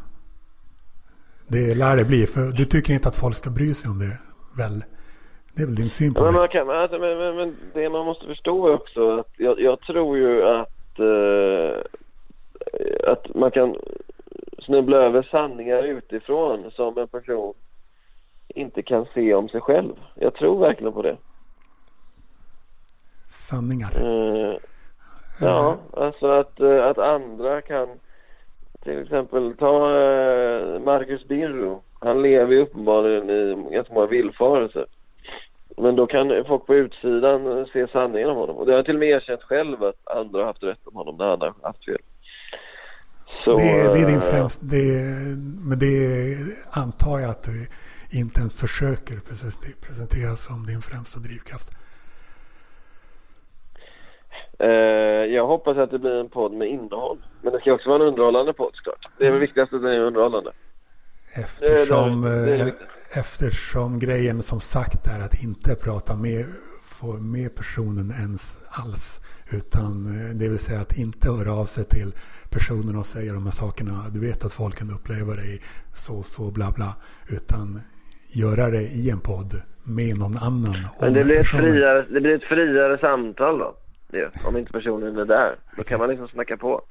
Det 1.48 1.76
lär 1.76 1.98
det 1.98 2.06
bli, 2.06 2.26
för 2.26 2.42
du 2.42 2.66
tycker 2.66 2.94
inte 2.94 3.10
att 3.10 3.16
folk 3.16 3.36
ska 3.36 3.50
bry 3.50 3.74
sig 3.74 3.90
om 3.90 4.00
det, 4.00 4.18
väl? 4.58 4.84
Det 5.56 5.62
är 5.62 5.66
väl 5.66 5.76
din 5.76 5.90
syn 5.90 6.14
på 6.14 6.24
men, 6.24 6.34
man 6.34 6.48
kan, 6.48 6.70
alltså, 6.70 7.00
men, 7.00 7.18
men, 7.18 7.36
men 7.36 7.56
det 7.74 7.90
man 7.90 8.06
måste 8.06 8.26
förstå 8.26 8.68
är 8.68 8.74
också 8.74 9.20
att 9.20 9.30
jag, 9.38 9.60
jag 9.60 9.82
tror 9.82 10.18
ju 10.18 10.44
att, 10.44 11.00
eh, 11.00 11.82
att 13.12 13.36
man 13.36 13.52
kan 13.52 13.76
snubbla 14.66 14.98
över 14.98 15.28
sanningar 15.32 15.84
utifrån 15.84 16.72
som 16.72 16.98
en 16.98 17.08
person 17.08 17.54
inte 18.48 18.82
kan 18.82 19.06
se 19.14 19.34
om 19.34 19.50
sig 19.50 19.62
själv. 19.62 19.94
Jag 20.16 20.34
tror 20.34 20.60
verkligen 20.60 20.94
på 20.94 21.02
det. 21.02 21.18
Sanningar. 23.30 23.92
Eh, 23.96 24.58
ja, 25.42 25.78
alltså 25.94 26.28
att, 26.28 26.60
eh, 26.60 26.86
att 26.86 26.98
andra 26.98 27.62
kan 27.62 27.88
till 28.84 29.02
exempel 29.02 29.54
ta 29.58 30.00
eh, 30.00 30.80
Marcus 30.80 31.28
Birro. 31.28 31.82
Han 32.00 32.22
lever 32.22 32.54
ju 32.54 32.62
uppenbarligen 32.62 33.30
i 33.30 33.68
ganska 33.72 33.94
många 33.94 34.08
villfarelser. 34.08 34.86
Men 35.78 35.96
då 35.96 36.08
kan 36.08 36.46
folk 36.48 36.66
på 36.66 36.76
utsidan 36.76 37.58
eh, 37.60 37.66
se 37.74 37.88
sanningen 37.88 38.30
om 38.30 38.38
honom. 38.38 38.56
Och 38.56 38.66
det 38.66 38.72
har 38.72 38.78
jag 38.78 38.86
till 38.86 38.96
och 38.96 39.00
med 39.00 39.10
erkänt 39.10 39.42
själv 39.44 39.84
att 39.84 40.08
andra 40.18 40.40
har 40.40 40.46
haft 40.46 40.64
rätt 40.64 40.80
om 40.88 40.96
honom 40.96 41.18
när 41.18 41.26
andra 41.26 41.48
har 41.62 41.68
haft 41.68 41.86
fel. 41.86 42.02
Så, 43.46 43.56
det, 43.58 43.70
är- 43.70 43.94
det 43.94 44.00
är 44.00 44.06
din 44.08 44.16
eh, 44.16 44.22
främsta, 44.22 44.66
det, 44.66 44.78
är- 45.00 45.38
men 45.70 45.80
det 45.80 46.38
antar 46.72 47.20
jag 47.20 47.30
att 47.30 47.44
du 47.44 47.68
inte 48.20 48.40
ens 48.40 48.56
försöker 48.56 49.20
presentera 49.88 50.32
som 50.32 50.66
din 50.66 50.82
främsta 50.82 51.20
drivkraft. 51.20 51.72
Eh, 54.60 54.70
jag 55.36 55.48
hoppas 55.48 55.78
att 55.78 55.92
det 55.92 56.00
blir 56.00 56.20
en 56.20 56.30
podd 56.30 56.54
med 56.54 56.68
innehåll. 56.68 57.18
Men 57.42 57.54
det 57.54 57.60
ska 57.60 57.74
också 57.74 57.90
vara 57.90 58.02
en 58.04 58.08
underhållande 58.08 58.54
podd 58.54 58.72
såklart. 58.74 59.08
Det 59.18 59.28
är 59.28 59.32
väl 59.32 59.40
viktigast 59.40 59.74
att 59.74 59.82
den 59.82 59.92
är 59.92 60.00
underhållande. 60.00 60.52
Eftersom, 61.36 62.22
Det 62.22 62.30
är 62.30 62.42
det- 62.46 62.46
det 62.46 62.62
är. 62.62 62.74
Eftersom 63.14 64.00
grejen 64.00 64.44
som 64.44 64.60
sagt 64.60 65.08
är 65.08 65.20
att 65.20 65.44
inte 65.44 65.76
prata 65.76 66.16
med, 66.16 66.46
med 67.20 67.56
personen 67.56 68.12
ens 68.12 68.58
alls. 68.70 69.22
Utan 69.52 70.06
eh, 70.06 70.36
det 70.36 70.50
vill 70.50 70.60
säga 70.60 70.80
att 70.80 70.98
inte 70.98 71.32
höra 71.32 71.54
av 71.54 71.66
sig 71.66 71.84
till 71.84 72.14
personen 72.50 72.96
och 72.96 73.06
säga 73.06 73.34
de 73.34 73.44
här 73.44 73.52
sakerna. 73.52 74.10
Du 74.10 74.20
vet 74.20 74.46
att 74.46 74.54
folk 74.54 74.76
kan 74.76 74.90
uppleva 74.90 75.36
dig 75.36 75.62
så, 75.94 76.24
så, 76.24 76.52
bla, 76.52 76.72
bla. 76.72 76.96
Utan 77.30 77.82
göra 78.28 78.70
det 78.70 78.82
i 78.82 79.10
en 79.10 79.20
podd 79.20 79.62
med 79.84 80.18
någon 80.18 80.38
annan. 80.38 80.88
Men 81.02 81.14
det 81.14 81.24
blir, 81.24 81.36
ett 81.36 81.42
personen. 81.42 81.72
friare, 81.72 82.06
det 82.10 82.22
blir 82.22 82.36
ett 82.36 82.44
friare 82.44 82.98
samtal 82.98 83.58
då. 83.58 83.76
Det, 84.08 84.32
om 84.48 84.58
inte 84.58 84.72
personen 84.72 85.18
är 85.18 85.26
där. 85.26 85.56
Då 85.78 85.84
kan 85.84 86.00
man 86.00 86.10
liksom 86.10 86.28
snacka 86.28 86.58
på. 86.58 86.82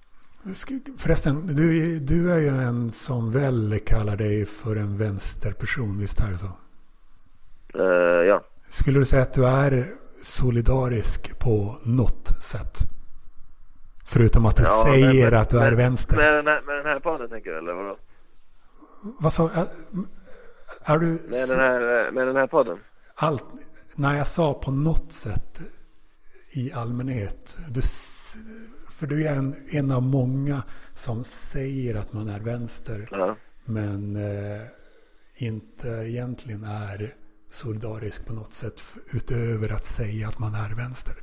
Förresten, 0.99 1.47
du, 1.47 1.99
du 1.99 2.32
är 2.32 2.38
ju 2.38 2.49
en 2.49 2.90
som 2.90 3.32
väl 3.32 3.78
kallar 3.87 4.16
dig 4.16 4.47
för 4.47 4.76
en 4.76 4.97
vänsterperson, 4.99 5.99
visst 5.99 6.20
är 6.20 6.30
det 6.30 6.38
så? 6.38 6.47
Eh, 7.75 8.26
ja. 8.26 8.44
Skulle 8.68 8.99
du 8.99 9.04
säga 9.04 9.23
att 9.23 9.32
du 9.32 9.47
är 9.47 9.87
solidarisk 10.23 11.38
på 11.38 11.76
något 11.85 12.28
sätt? 12.42 12.78
Förutom 14.04 14.47
att 14.47 14.56
du 14.56 14.62
Ja, 14.62 14.82
säger 14.87 15.30
men- 15.30 15.40
att 15.40 15.50
du 15.50 15.59
är 15.61 15.70
men- 15.70 15.76
vänster. 15.76 16.16
Med 16.16 16.32
den, 16.35 16.47
här, 16.47 16.62
med 16.62 16.76
den 16.76 16.87
här 16.87 17.00
podden 17.00 17.28
tänker 17.28 17.50
du 17.50 17.59
eller 17.59 17.73
vadå? 17.73 17.97
Vad 19.02 19.32
sa 19.32 19.50
är, 19.50 19.66
är 20.85 20.99
du... 20.99 21.06
Med 21.06 21.49
den 21.49 21.59
här, 21.59 22.06
eh, 22.06 22.12
med 22.12 22.26
den 22.26 22.37
här 22.37 22.47
podden? 22.47 22.78
Allt, 23.14 23.44
när 23.97 24.16
jag 24.16 24.26
sa 24.26 24.54
på 24.54 24.70
något 24.70 25.12
sätt 25.12 25.61
i 26.50 26.73
allmänhet. 26.73 27.59
Du, 27.68 27.80
för 28.91 29.07
du 29.07 29.27
är 29.27 29.37
en, 29.37 29.55
en 29.71 29.91
av 29.91 30.03
många 30.03 30.63
som 30.91 31.25
säger 31.25 31.95
att 31.99 32.13
man 32.13 32.29
är 32.29 32.41
vänster. 32.41 33.09
Ja. 33.11 33.37
Men 33.65 34.17
eh, 34.17 34.63
inte 35.35 35.89
egentligen 35.89 36.65
är 36.65 37.11
solidarisk 37.51 38.27
på 38.27 38.33
något 38.33 38.53
sätt 38.53 38.81
utöver 39.13 39.73
att 39.73 39.85
säga 39.85 40.29
att 40.29 40.39
man 40.39 40.55
är 40.55 40.77
vänster. 40.77 41.15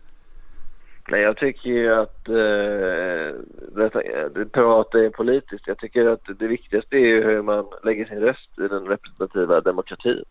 Nej, 1.10 1.22
jag 1.22 1.38
tycker 1.38 1.70
ju 1.70 1.94
att 1.94 2.28
eh, 2.30 3.42
detta, 3.76 4.02
det 4.36 4.46
prata 4.46 5.00
är 5.00 5.10
politiskt. 5.10 5.68
Jag 5.68 5.78
tycker 5.78 6.06
att 6.06 6.40
det 6.40 6.48
viktigaste 6.48 6.96
är 6.96 7.08
ju 7.08 7.24
hur 7.24 7.42
man 7.42 7.66
lägger 7.84 8.06
sin 8.06 8.20
röst 8.20 8.60
i 8.60 8.68
den 8.68 8.86
representativa 8.86 9.62
demokratin. 9.62 10.24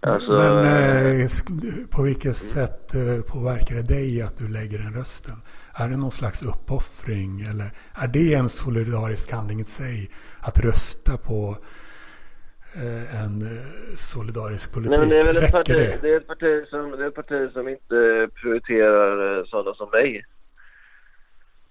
Alltså, 0.00 0.32
Men 0.32 0.64
eh, 0.64 1.26
sk- 1.26 1.88
på 1.90 2.02
vilket 2.02 2.36
sätt 2.36 2.94
eh, 2.94 3.20
påverkar 3.32 3.74
det 3.74 3.88
dig 3.88 4.22
att 4.22 4.38
du 4.38 4.48
lägger 4.48 4.78
den 4.78 4.94
rösten? 4.94 5.36
Är 5.74 5.88
det 5.88 5.96
någon 5.96 6.10
slags 6.10 6.42
uppoffring 6.42 7.40
eller 7.40 7.70
är 8.02 8.08
det 8.08 8.34
en 8.34 8.48
solidarisk 8.48 9.32
handling 9.32 9.60
i 9.60 9.64
sig? 9.64 10.10
Att 10.42 10.58
rösta 10.58 11.16
på 11.16 11.56
eh, 12.74 13.24
en 13.24 13.42
eh, 13.42 13.64
solidarisk 13.96 14.72
politik? 14.72 14.90
Nej, 14.90 15.00
men 15.00 15.08
det 15.08 15.18
är 15.18 15.26
väl 15.26 15.44
ett 15.44 15.52
parti, 15.52 15.74
det? 15.76 16.02
det? 16.02 16.12
är 16.12 16.16
ett 16.16 16.26
parti 16.26 16.68
som, 16.68 16.90
det 16.90 17.04
är 17.04 17.08
ett 17.08 17.14
parti 17.14 17.52
som 17.52 17.68
inte 17.68 18.28
prioriterar 18.34 19.38
eh, 19.38 19.44
sådana 19.44 19.74
som 19.74 19.90
mig. 19.90 20.24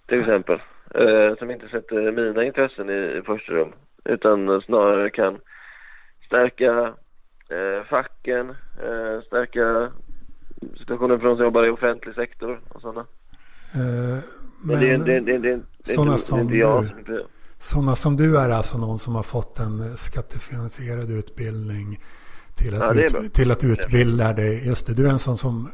Till 0.07 0.19
exempel. 0.19 0.59
Eh, 0.95 1.35
som 1.37 1.51
inte 1.51 1.67
sätter 1.67 2.11
mina 2.11 2.43
intressen 2.43 2.89
i, 2.89 3.17
i 3.17 3.21
första 3.25 3.53
rum. 3.53 3.71
Utan 4.05 4.61
snarare 4.61 5.09
kan 5.09 5.39
stärka 6.25 6.93
eh, 7.49 7.85
facken, 7.89 8.49
eh, 8.49 9.21
stärka 9.27 9.91
situationen 10.77 11.19
för 11.19 11.27
de 11.27 11.35
som 11.35 11.45
jobbar 11.45 11.65
i 11.65 11.69
offentlig 11.69 12.15
sektor 12.15 12.61
och 12.69 12.81
sådana. 12.81 13.05
Eh, 13.73 14.17
Men, 14.61 14.79
det, 14.79 15.19
det, 15.19 15.37
det, 15.37 15.61
sådana 15.83 16.17
som 16.17 16.47
du-. 16.47 17.25
Sådana 17.59 17.95
som 17.95 18.15
du 18.15 18.37
är 18.37 18.49
alltså 18.49 18.77
någon 18.77 18.99
som 18.99 19.15
har 19.15 19.23
fått 19.23 19.59
en 19.59 19.97
skattefinansierad 19.97 21.11
utbildning 21.11 21.99
till 22.55 22.75
att, 22.75 22.95
Ja, 22.95 23.19
ut, 23.19 23.33
till 23.33 23.51
att 23.51 23.63
utbilda 23.63 24.33
dig. 24.33 24.67
Just 24.67 24.87
det, 24.87 24.93
du 24.93 25.07
är 25.07 25.11
en 25.11 25.19
sån 25.19 25.37
som 25.37 25.69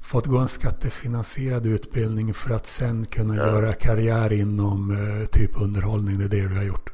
fått 0.00 0.26
gå 0.26 0.38
en 0.38 0.48
skattefinansierad 0.48 1.66
utbildning 1.66 2.34
för 2.34 2.54
att 2.54 2.66
sen 2.66 3.04
kunna 3.06 3.36
Ja. 3.36 3.46
göra 3.46 3.72
karriär 3.72 4.32
inom 4.32 4.90
eh, 4.90 5.26
typ 5.26 5.50
underhållning. 5.62 6.18
Det 6.18 6.24
är 6.24 6.28
det 6.28 6.48
du 6.48 6.56
har 6.56 6.64
gjort. 6.64 6.90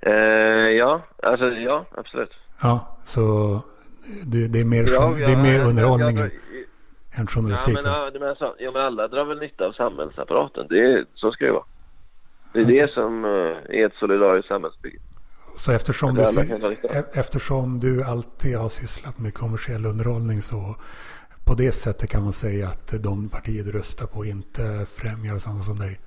Eh, 0.00 0.12
ja, 0.78 1.02
alltså 1.22 1.46
ja, 1.46 1.84
absolut. 1.96 2.30
Ja, 2.62 2.98
så 3.04 3.20
det, 4.26 4.48
det 4.48 4.60
är 4.60 4.64
mer, 4.64 4.88
Ja, 4.92 5.14
det 5.18 5.24
är 5.32 5.36
mer 5.36 5.58
jag- 5.58 5.66
underhållning 5.68 6.16
jag- 6.16 6.26
än 6.26 6.30
Ja, 7.18 7.26
journalistik. 7.26 7.74
men, 7.74 7.84
va? 7.84 8.10
ja, 8.14 8.18
men, 8.20 8.28
alltså, 8.28 8.54
ja, 8.58 8.70
men 8.72 8.82
alla 8.82 9.08
drar 9.08 9.24
väl 9.24 9.38
nytta 9.38 9.64
av 9.66 9.72
samhällsapparaten. 9.72 10.66
Det 10.68 10.78
är, 10.92 11.04
så 11.14 11.32
ska 11.32 11.44
det 11.44 11.52
vara. 11.52 11.64
Det 12.52 12.60
är 12.60 12.64
det 12.64 12.90
som 12.92 13.24
eh, 13.24 13.30
är 13.80 13.86
ett 13.86 13.94
solidariskt 13.94 14.48
samhällsbygge. 14.48 14.98
Så 15.56 15.72
eftersom 15.72 16.14
du, 16.14 16.22
e- 16.22 17.04
eftersom 17.12 17.78
du 17.78 18.04
alltid 18.04 18.56
har 18.58 18.68
sysslat 18.68 19.18
med 19.18 19.34
kommersiell 19.34 19.86
underhållning 19.86 20.42
så 20.42 20.76
på 21.46 21.54
det 21.54 21.72
sättet 21.72 22.10
kan 22.10 22.22
man 22.22 22.32
säga 22.32 22.68
att 22.68 23.02
de 23.02 23.28
partier 23.28 23.64
du 23.64 23.72
röstar 23.72 24.06
på 24.06 24.24
inte 24.24 24.86
främjar 24.94 25.36
sådana 25.38 25.62
som 25.62 25.78
dig. 25.78 26.00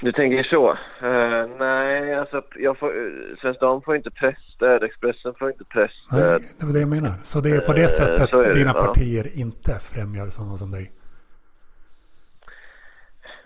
Du 0.00 0.12
tänker 0.12 0.42
så? 0.42 0.70
Eh, 1.06 1.46
nej, 1.58 2.14
alltså 2.14 2.42
jag 2.56 2.78
får, 2.78 2.96
uh, 2.96 3.36
Svensk 3.40 3.60
Dam 3.60 3.82
får 3.82 3.96
inte 3.96 4.10
presstöd, 4.10 4.82
Expressen 4.82 5.34
får 5.38 5.50
inte 5.50 5.64
presstöd. 5.64 6.18
Nej, 6.18 6.38
det 6.58 6.66
var 6.66 6.72
det 6.72 6.80
jag 6.80 6.88
menar. 6.88 7.12
Så 7.22 7.40
det 7.40 7.50
är 7.50 7.60
på 7.60 7.72
det 7.72 7.82
Eh, 7.82 7.86
sättet 7.88 8.30
det, 8.30 8.54
dina 8.54 8.72
ja. 8.74 8.82
partier 8.82 9.40
inte 9.40 9.72
främjar 9.80 10.26
sådana 10.26 10.56
som 10.56 10.70
dig. 10.70 10.92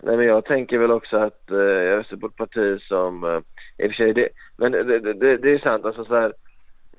Nej, 0.03 0.17
men 0.17 0.25
jag 0.25 0.45
tänker 0.45 0.77
väl 0.77 0.91
också 0.91 1.17
att 1.17 1.41
uh, 1.51 1.57
jag 1.57 1.99
röstar 1.99 2.17
på 2.17 2.27
ett 2.27 2.35
parti 2.35 2.81
som, 2.81 3.23
uh, 3.23 3.41
i 3.77 3.87
och 3.87 3.91
för 3.91 3.93
sig 3.93 4.13
det, 4.13 4.29
men 4.57 4.71
det, 4.71 4.83
det, 4.99 5.13
det, 5.13 5.37
det 5.37 5.53
är 5.53 5.59
sant 5.59 5.85
alltså 5.85 6.05
så 6.05 6.15
här. 6.15 6.33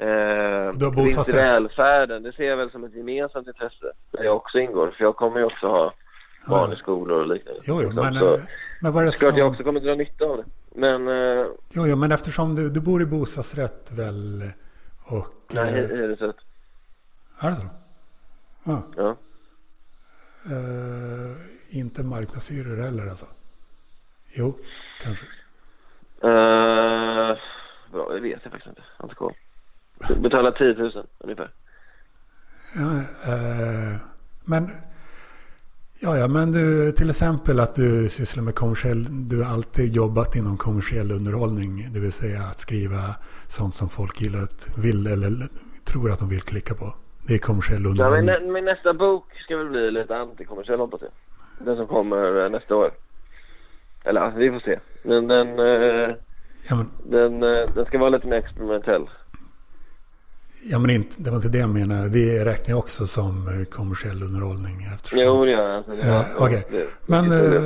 Uh, 0.00 0.72
Du 0.78 0.84
har 0.84 0.92
bostadsrätt. 0.92 1.44
välfärden, 1.44 2.22
det 2.22 2.32
ser 2.32 2.44
jag 2.44 2.56
väl 2.56 2.70
som 2.70 2.84
ett 2.84 2.94
gemensamt 2.94 3.48
intresse 3.48 3.92
där 4.10 4.24
jag 4.24 4.36
också 4.36 4.58
ingår. 4.58 4.90
För 4.96 5.04
jag 5.04 5.16
kommer 5.16 5.38
ju 5.38 5.44
också 5.44 5.66
ha 5.66 5.92
barn 6.46 6.70
Ja. 6.70 6.76
i 6.76 6.78
skolor 6.78 7.20
och 7.20 7.26
liknande. 7.26 7.60
Jo, 7.64 7.74
jo, 7.82 7.88
Liksom. 7.88 8.04
men, 8.04 8.18
Så, 8.18 8.34
eh, 8.34 8.40
men 8.80 8.92
vad 8.92 9.02
är 9.02 9.06
det 9.06 9.18
Klart 9.18 9.36
jag 9.36 9.46
som... 9.46 9.50
också 9.52 9.64
kommer 9.64 9.80
dra 9.80 9.94
nytta 9.94 10.24
av 10.24 10.36
det. 10.36 10.44
Men 10.74 11.08
eh, 11.08 11.46
Jo, 11.70 11.86
jo, 11.86 11.96
men 11.96 12.12
eftersom 12.12 12.54
du, 12.54 12.70
du 12.70 12.80
bor 12.80 13.02
i 13.02 13.06
bostadsrätt 13.06 13.92
väl 13.92 14.50
och... 15.04 15.26
nej, 15.52 15.74
eh, 15.74 15.90
är 15.90 16.08
det 16.08 16.16
så 16.16 16.28
att, 16.30 16.36
Är 17.40 17.48
det 17.50 17.56
så? 17.56 17.66
Ja. 18.64 18.82
ja. 18.96 19.16
Eh, 20.50 21.36
inte 21.78 22.02
marknadshyror 22.02 22.76
heller 22.82 23.06
alltså? 23.08 23.26
Jo, 24.34 24.58
kanske. 25.02 25.24
Uh, 26.24 27.36
bra, 27.92 28.12
det 28.14 28.20
vet 28.20 28.40
jag 28.42 28.52
faktiskt 28.52 28.66
inte. 28.66 28.82
Jag 28.98 29.02
har 29.02 29.08
inte 29.08 29.14
koll. 29.14 29.34
Betala 30.22 30.52
10 30.52 30.74
000 30.74 31.06
ungefär. 31.18 31.50
Ja, 32.74 32.98
eh, 33.32 33.96
men... 34.44 34.70
Ja, 36.04 36.18
ja, 36.18 36.28
men 36.28 36.52
du, 36.52 36.92
till 36.92 37.10
exempel 37.10 37.60
att 37.60 37.74
du 37.74 38.08
sysslar 38.08 38.42
med 38.44 38.54
kommersiell... 38.54 39.06
Du 39.28 39.42
har 39.42 39.52
alltid 39.52 39.96
jobbat 39.96 40.36
inom 40.36 40.56
kommersiell 40.56 41.10
underhållning. 41.12 41.88
Det 41.92 42.00
vill 42.00 42.12
säga 42.12 42.38
att 42.42 42.58
skriva 42.58 42.98
sånt 43.48 43.74
som 43.74 43.88
folk 43.88 44.20
gillar 44.20 44.42
att 44.42 44.68
vill 44.78 45.06
eller 45.06 45.48
tror 45.84 46.10
att 46.10 46.18
de 46.18 46.28
vill 46.28 46.40
klicka 46.40 46.74
på. 46.74 46.94
Det 47.26 47.34
är 47.34 47.38
kommersiell 47.38 47.82
Ja, 47.82 47.88
underhållning. 47.90 48.26
men, 48.26 48.42
nä- 48.42 48.52
min 48.52 48.64
nästa 48.64 48.94
bok 48.94 49.24
ska 49.44 49.56
väl 49.56 49.68
bli 49.68 49.90
lite 49.90 50.16
antikommersiell 50.16 50.78
hoppas 50.80 51.00
jag. 51.02 51.10
Den 51.66 51.76
som 51.76 51.86
kommer 51.86 52.44
eh, 52.44 52.50
nästa 52.50 52.76
år. 52.76 52.90
Eller 54.04 54.20
ja, 54.20 54.32
vi 54.36 54.50
får 54.50 54.60
se. 54.60 54.78
Men 55.04 55.28
den, 55.28 55.48
eh, 55.58 56.14
Ja, 56.68 56.76
men, 56.76 56.86
den, 57.10 57.42
eh, 57.42 57.74
den 57.74 57.84
ska 57.86 57.98
vara 57.98 58.10
lite 58.10 58.26
mer 58.26 58.36
experimentell. 58.36 59.06
Ja, 60.70 60.78
men 60.78 60.90
inte, 60.90 61.14
det 61.18 61.30
var 61.30 61.36
inte 61.36 61.48
det 61.48 61.58
jag 61.58 61.70
menade. 61.70 62.08
Det 62.08 62.44
räknar 62.44 62.72
jag 62.72 62.78
också 62.78 63.06
som 63.06 63.48
eh, 63.48 63.64
kommersiell 63.70 64.22
underhållning. 64.22 64.88
Eftersom, 64.94 65.18
Jo, 65.18 65.44
det 65.44 65.50
gör 65.50 65.68
jag. 65.70 65.84
Ja, 66.04 66.24
okej. 66.38 66.66
det- 66.70 66.86
Men 67.06 67.32
eh, 67.32 67.62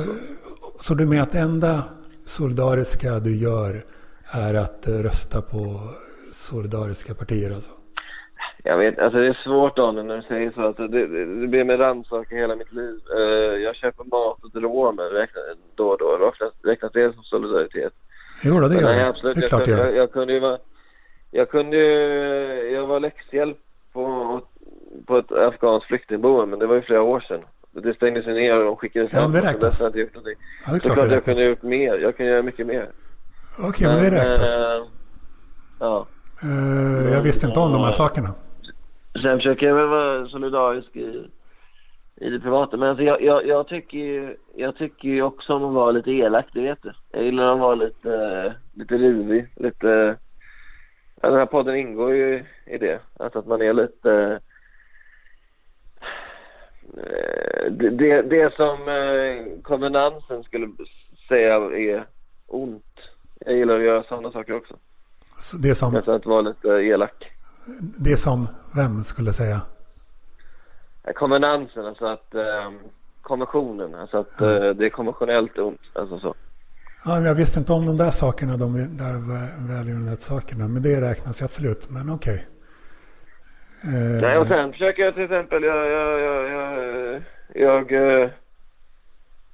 så 0.79 0.93
du 0.93 1.05
menar 1.05 1.23
att 1.23 1.31
det 1.31 1.39
enda 1.39 1.83
solidariska 2.25 3.19
du 3.19 3.35
gör 3.35 3.83
är 4.31 4.53
att 4.53 4.87
eh, 4.87 4.93
rösta 4.93 5.41
på 5.41 5.79
solidariska 6.33 7.13
partier 7.13 7.51
alltså? 7.55 7.71
Jag 8.63 8.77
vet, 8.77 8.99
alltså 8.99 9.19
det 9.19 9.27
är 9.27 9.39
svårt 9.43 9.75
Daniel 9.75 10.05
när 10.05 10.15
du 10.15 10.21
säger 10.21 10.51
så. 10.51 10.61
Alltså, 10.61 10.87
det, 10.87 11.07
det, 11.41 11.47
blir 11.47 11.63
med 11.63 11.79
rannsaka 11.79 12.35
hela 12.35 12.55
mitt 12.55 12.71
liv. 12.73 12.99
Eh, 13.17 13.55
jag 13.67 13.75
köper 13.75 14.03
mat 14.03 14.43
och 14.43 14.61
dromer 14.61 15.03
räknar, 15.03 15.43
då 15.75 15.87
och 15.89 15.97
då. 15.99 16.05
Räknas, 16.17 16.53
räknas 16.63 16.91
det 16.93 17.13
som 17.13 17.23
solidaritet? 17.23 17.93
Jo 18.43 18.59
det 18.59 18.75
gör 18.75 18.81
nej, 18.81 18.99
det. 18.99 19.07
absolut. 19.07 19.35
Det 19.35 19.39
är 19.39 19.43
jag, 19.43 19.49
klart 19.49 19.67
gör 19.67 19.77
jag, 19.77 19.87
det. 19.87 19.97
jag 19.97 20.11
kunde 20.11 20.33
ju 20.33 20.39
vara... 20.39 20.57
Jag 21.31 21.49
kunde. 21.49 21.77
Jag 22.71 22.87
var 22.87 22.99
läxhjälp 22.99 23.57
på, 23.93 24.41
på 25.05 25.17
ett 25.17 25.31
afghanskt 25.31 25.87
flyktingboende, 25.87 26.45
men 26.45 26.59
det 26.59 26.67
var 26.67 26.75
ju 26.75 26.81
flera 26.81 27.01
år 27.01 27.19
sedan. 27.19 27.41
Det 27.71 27.93
stängdes 27.93 28.25
ner 28.25 28.57
och 28.57 28.63
de 28.65 28.75
skickades 28.75 29.13
Ja, 29.13 29.21
men 29.21 29.31
det 29.31 29.37
hem. 29.37 29.47
räknas. 29.47 29.79
Jag 29.81 29.89
inte 29.89 29.99
gjort 29.99 30.13
någonting. 30.13 30.35
Ja, 30.65 30.71
det 30.71 30.77
är 30.77 30.79
Så 30.79 30.83
klart 30.83 30.95
klart 30.97 31.09
det 31.09 31.15
jag 31.15 31.25
kunde 31.25 31.41
ha 31.41 31.49
gjort 31.49 31.61
mer. 31.63 31.97
Jag 31.97 32.17
kan 32.17 32.25
göra 32.25 32.41
mycket 32.41 32.67
mer. 32.67 32.89
Okej, 33.69 33.87
men 33.87 34.03
det 34.03 34.11
räknas. 34.11 34.61
eh, 34.61 34.83
ja. 35.79 36.07
Eh, 36.43 37.13
jag 37.13 37.21
visste 37.21 37.47
inte 37.47 37.59
om 37.59 37.71
de 37.71 37.81
här 37.83 37.91
sakerna. 37.91 38.33
Sen 39.21 39.37
försöker 39.37 39.65
jag 39.67 39.75
väl 39.75 39.87
vara 39.87 40.27
solidarisk 40.27 40.95
i, 40.95 41.27
i 42.15 42.29
det 42.29 42.39
privata. 42.39 42.77
Men 42.77 42.89
alltså 42.89 43.03
jag, 43.03 43.21
jag, 43.21 43.47
jag, 43.47 43.67
tycker 43.67 43.97
ju, 43.97 44.35
jag 44.55 44.75
tycker 44.75 45.07
ju 45.07 45.21
också 45.21 45.53
om 45.53 45.63
att 45.63 45.73
vara 45.73 45.91
lite 45.91 46.11
elak, 46.11 46.45
det 46.53 46.61
vet 46.61 46.83
du. 46.83 46.93
Jag 47.11 47.23
gillar 47.23 47.53
att 47.53 47.59
vara 47.59 47.75
lite, 47.75 48.53
lite 48.73 48.95
rivig, 48.97 49.47
lite... 49.55 50.15
Ja, 51.21 51.29
den 51.29 51.39
här 51.39 51.45
podden 51.45 51.75
ingår 51.75 52.13
ju 52.15 52.45
i 52.65 52.77
det. 52.77 52.99
Alltså 53.19 53.39
att 53.39 53.47
man 53.47 53.61
är 53.61 53.73
lite... 53.73 54.39
eh, 56.97 57.71
Det, 57.71 57.89
det, 57.89 58.21
det 58.21 58.53
som 58.55 58.87
eh, 58.87 59.61
konvenansen 59.63 60.43
skulle 60.43 60.67
säga 61.27 61.55
är 61.55 62.05
ont. 62.47 62.83
Jag 63.39 63.55
gillar 63.55 63.75
att 63.77 63.83
göra 63.83 64.03
sådana 64.03 64.31
saker 64.31 64.53
också. 64.55 64.75
Så 65.39 65.57
det, 65.57 65.75
som, 65.75 65.95
Alltså 65.95 66.11
att 66.11 66.25
vara 66.25 66.41
lite 66.41 66.67
elak. 66.67 67.31
det 67.99 68.17
som 68.17 68.47
vem 68.75 69.03
skulle 69.03 69.33
säga? 69.33 69.61
Konvenansen, 71.15 71.85
alltså 71.85 72.05
att 72.05 72.35
um, 72.35 72.79
konventionen, 73.21 73.95
alltså 73.95 74.17
att 74.17 74.41
eh, 74.41 74.69
det 74.69 74.85
är 74.85 74.89
konventionellt 74.89 75.57
ont, 75.57 75.81
alltså 75.93 76.19
så. 76.19 76.35
Ja, 77.07 77.21
jag 77.21 77.35
visste 77.35 77.59
inte 77.59 77.73
om 77.73 77.85
de 77.85 77.97
där 77.97 78.11
sakerna, 78.11 78.57
de 78.57 78.73
där 78.73 79.13
välgörenhetssakerna. 79.73 80.67
Men 80.67 80.81
det 80.81 81.01
räknas 81.01 81.41
ju 81.41 81.45
absolut. 81.45 81.89
Men 81.89 82.15
okej. 82.15 82.47
Eh, 83.83 84.21
Nej, 84.21 84.37
och 84.37 84.47
sen 84.47 84.71
försöker 84.71 85.03
jag 85.03 85.13
till 85.13 85.23
exempel, 85.23 85.63
jag, 85.63 85.87
jag, 85.91 86.19
jag, 86.19 86.51
jag, 86.51 87.21
jag 87.55 87.91
eh, 87.91 88.29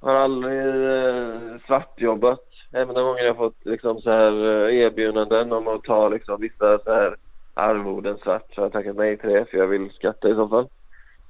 har 0.00 0.14
aldrig 0.14 0.60
eh, 0.60 1.60
svartjobbat. 1.66 2.44
Även 2.72 2.94
de 2.94 3.04
gånger 3.04 3.22
jag 3.22 3.34
har 3.34 3.44
fått 3.44 3.64
liksom 3.64 4.00
så 4.00 4.10
här 4.10 4.32
eh, 4.68 4.76
erbjudanden 4.78 5.52
om 5.52 5.68
att 5.68 5.84
ta 5.84 6.08
liksom 6.08 6.40
vissa 6.40 6.78
så 6.78 6.94
här 6.94 7.16
arvoden 7.54 8.18
svart 8.18 8.54
så 8.54 8.60
har 8.60 8.64
jag 8.64 8.72
tackat 8.72 8.96
nej 8.96 9.16
till 9.16 9.30
det 9.30 9.44
för 9.50 9.58
jag 9.58 9.66
vill 9.66 9.90
skatta 9.90 10.28
i 10.28 10.34
så 10.34 10.48
fall. 10.48 10.68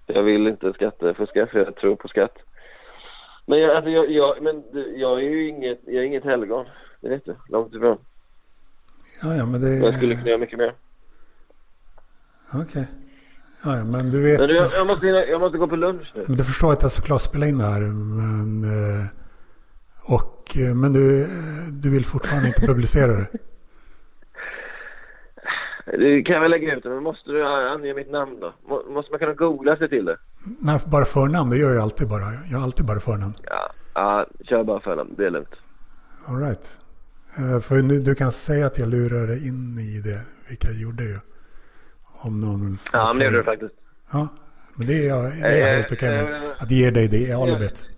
Jag 0.07 0.23
vill 0.23 0.47
inte 0.47 0.73
skattefuska 0.73 1.47
för 1.47 1.59
jag 1.59 1.77
tror 1.77 1.97
på 1.97 2.09
skatt. 2.09 2.37
Men 3.47 3.59
jag, 3.59 3.77
alltså 3.77 3.91
jag, 3.91 4.11
jag, 4.11 4.43
men 4.43 4.63
jag 4.97 5.19
är 5.19 5.31
ju 5.31 5.49
inget, 5.49 5.81
jag 5.87 5.95
är 5.95 6.03
inget 6.03 6.25
helgon. 6.25 6.67
Det 7.01 7.09
vet 7.09 7.25
du. 7.25 7.37
Långt 7.49 7.75
ifrån. 7.75 7.99
ja, 9.23 9.35
ja, 9.35 9.47
men 9.47 9.61
det... 9.61 9.77
Jag 9.77 9.95
skulle 9.95 10.15
kunna 10.15 10.29
göra 10.29 10.39
mycket 10.39 10.59
mer. 10.59 10.75
Okej. 12.53 12.87
Ja, 13.65 13.77
ja, 13.77 13.85
men 13.85 14.11
du 14.11 14.23
vet... 14.23 14.41
Men 14.41 14.49
du, 14.49 14.57
jag, 14.57 14.71
jag, 14.77 14.87
måste, 14.87 15.07
jag 15.07 15.41
måste 15.41 15.59
gå 15.59 15.69
på 15.69 15.77
lunch 15.77 16.13
nu. 16.15 16.25
Men 16.27 16.37
du 16.37 16.45
förstår 16.45 16.73
att 16.73 16.83
jag 16.83 16.93
såklart 16.93 17.23
spelar 17.23 17.47
in 17.47 17.59
det 17.59 17.65
här. 17.65 17.81
Men, 17.81 18.65
eh, 18.65 19.07
och, 20.03 20.57
eh, 20.57 20.75
men 20.75 20.93
du, 20.93 21.23
eh, 21.23 21.29
du 21.73 21.91
vill 21.91 22.05
fortfarande 22.05 22.49
inte 22.49 22.61
publicera 22.61 23.13
det. 23.13 23.27
Du 25.87 26.23
kan 26.23 26.41
väl 26.43 26.51
lägga 26.51 26.75
ut 26.77 26.83
det, 26.83 26.89
men 26.89 27.03
måste 27.03 27.31
du 27.31 27.45
ange 27.47 27.95
mitt 27.95 28.11
namn 28.11 28.41
då? 28.41 28.53
Må- 28.69 28.83
Måste 28.95 29.11
man 29.13 29.19
kunna 29.19 29.33
googla 29.35 29.77
sig 29.77 29.89
till 29.89 30.05
det? 30.05 30.17
Nej, 30.61 30.79
bara 30.87 31.05
förnamn, 31.05 31.51
det 31.51 31.57
gör 31.57 31.75
jag 31.75 31.83
alltid 31.83 32.09
bara. 32.09 32.25
Jag 32.51 32.59
har 32.59 32.65
alltid 32.65 32.87
bara 32.87 33.01
förnamn. 33.01 33.35
Ja, 33.51 33.71
ja 33.95 34.27
kör 34.45 34.65
bara 34.65 34.81
förnamn. 34.81 35.15
Det 35.17 35.27
är 35.27 35.31
lugnt. 35.31 35.55
All 36.27 36.37
right. 36.41 36.79
Eh, 37.39 37.61
För 37.61 37.75
nu, 37.83 37.99
du 37.99 38.15
kan 38.15 38.33
säga 38.33 38.67
att 38.67 38.79
jag 38.79 38.89
lurar 38.89 39.27
dig 39.27 39.49
in 39.49 39.79
i 39.79 40.01
det, 40.01 40.21
vilket 40.49 40.69
jag 40.71 40.81
gjorde 40.83 41.03
ju. 41.05 41.19
Om 42.25 42.41
någon 42.41 42.77
skulle 42.77 43.03
Ja, 43.03 43.09
men 43.13 43.19
det 43.19 43.25
gjorde 43.25 43.37
du 43.37 43.43
faktiskt. 43.45 43.75
Ja, 44.13 44.29
men 44.77 44.87
det 44.87 44.93
är 45.05 45.09
jag, 45.09 45.25
det 45.25 45.49
är 45.49 45.59
jag 45.61 45.69
Eh, 45.69 45.75
helt 45.77 45.93
okej 45.93 46.11
med. 46.11 46.33
eh, 46.33 46.41
Att 46.59 46.71
ge 46.71 46.91
dig 46.91 47.09
det 47.09 47.33
alibet. 47.33 47.89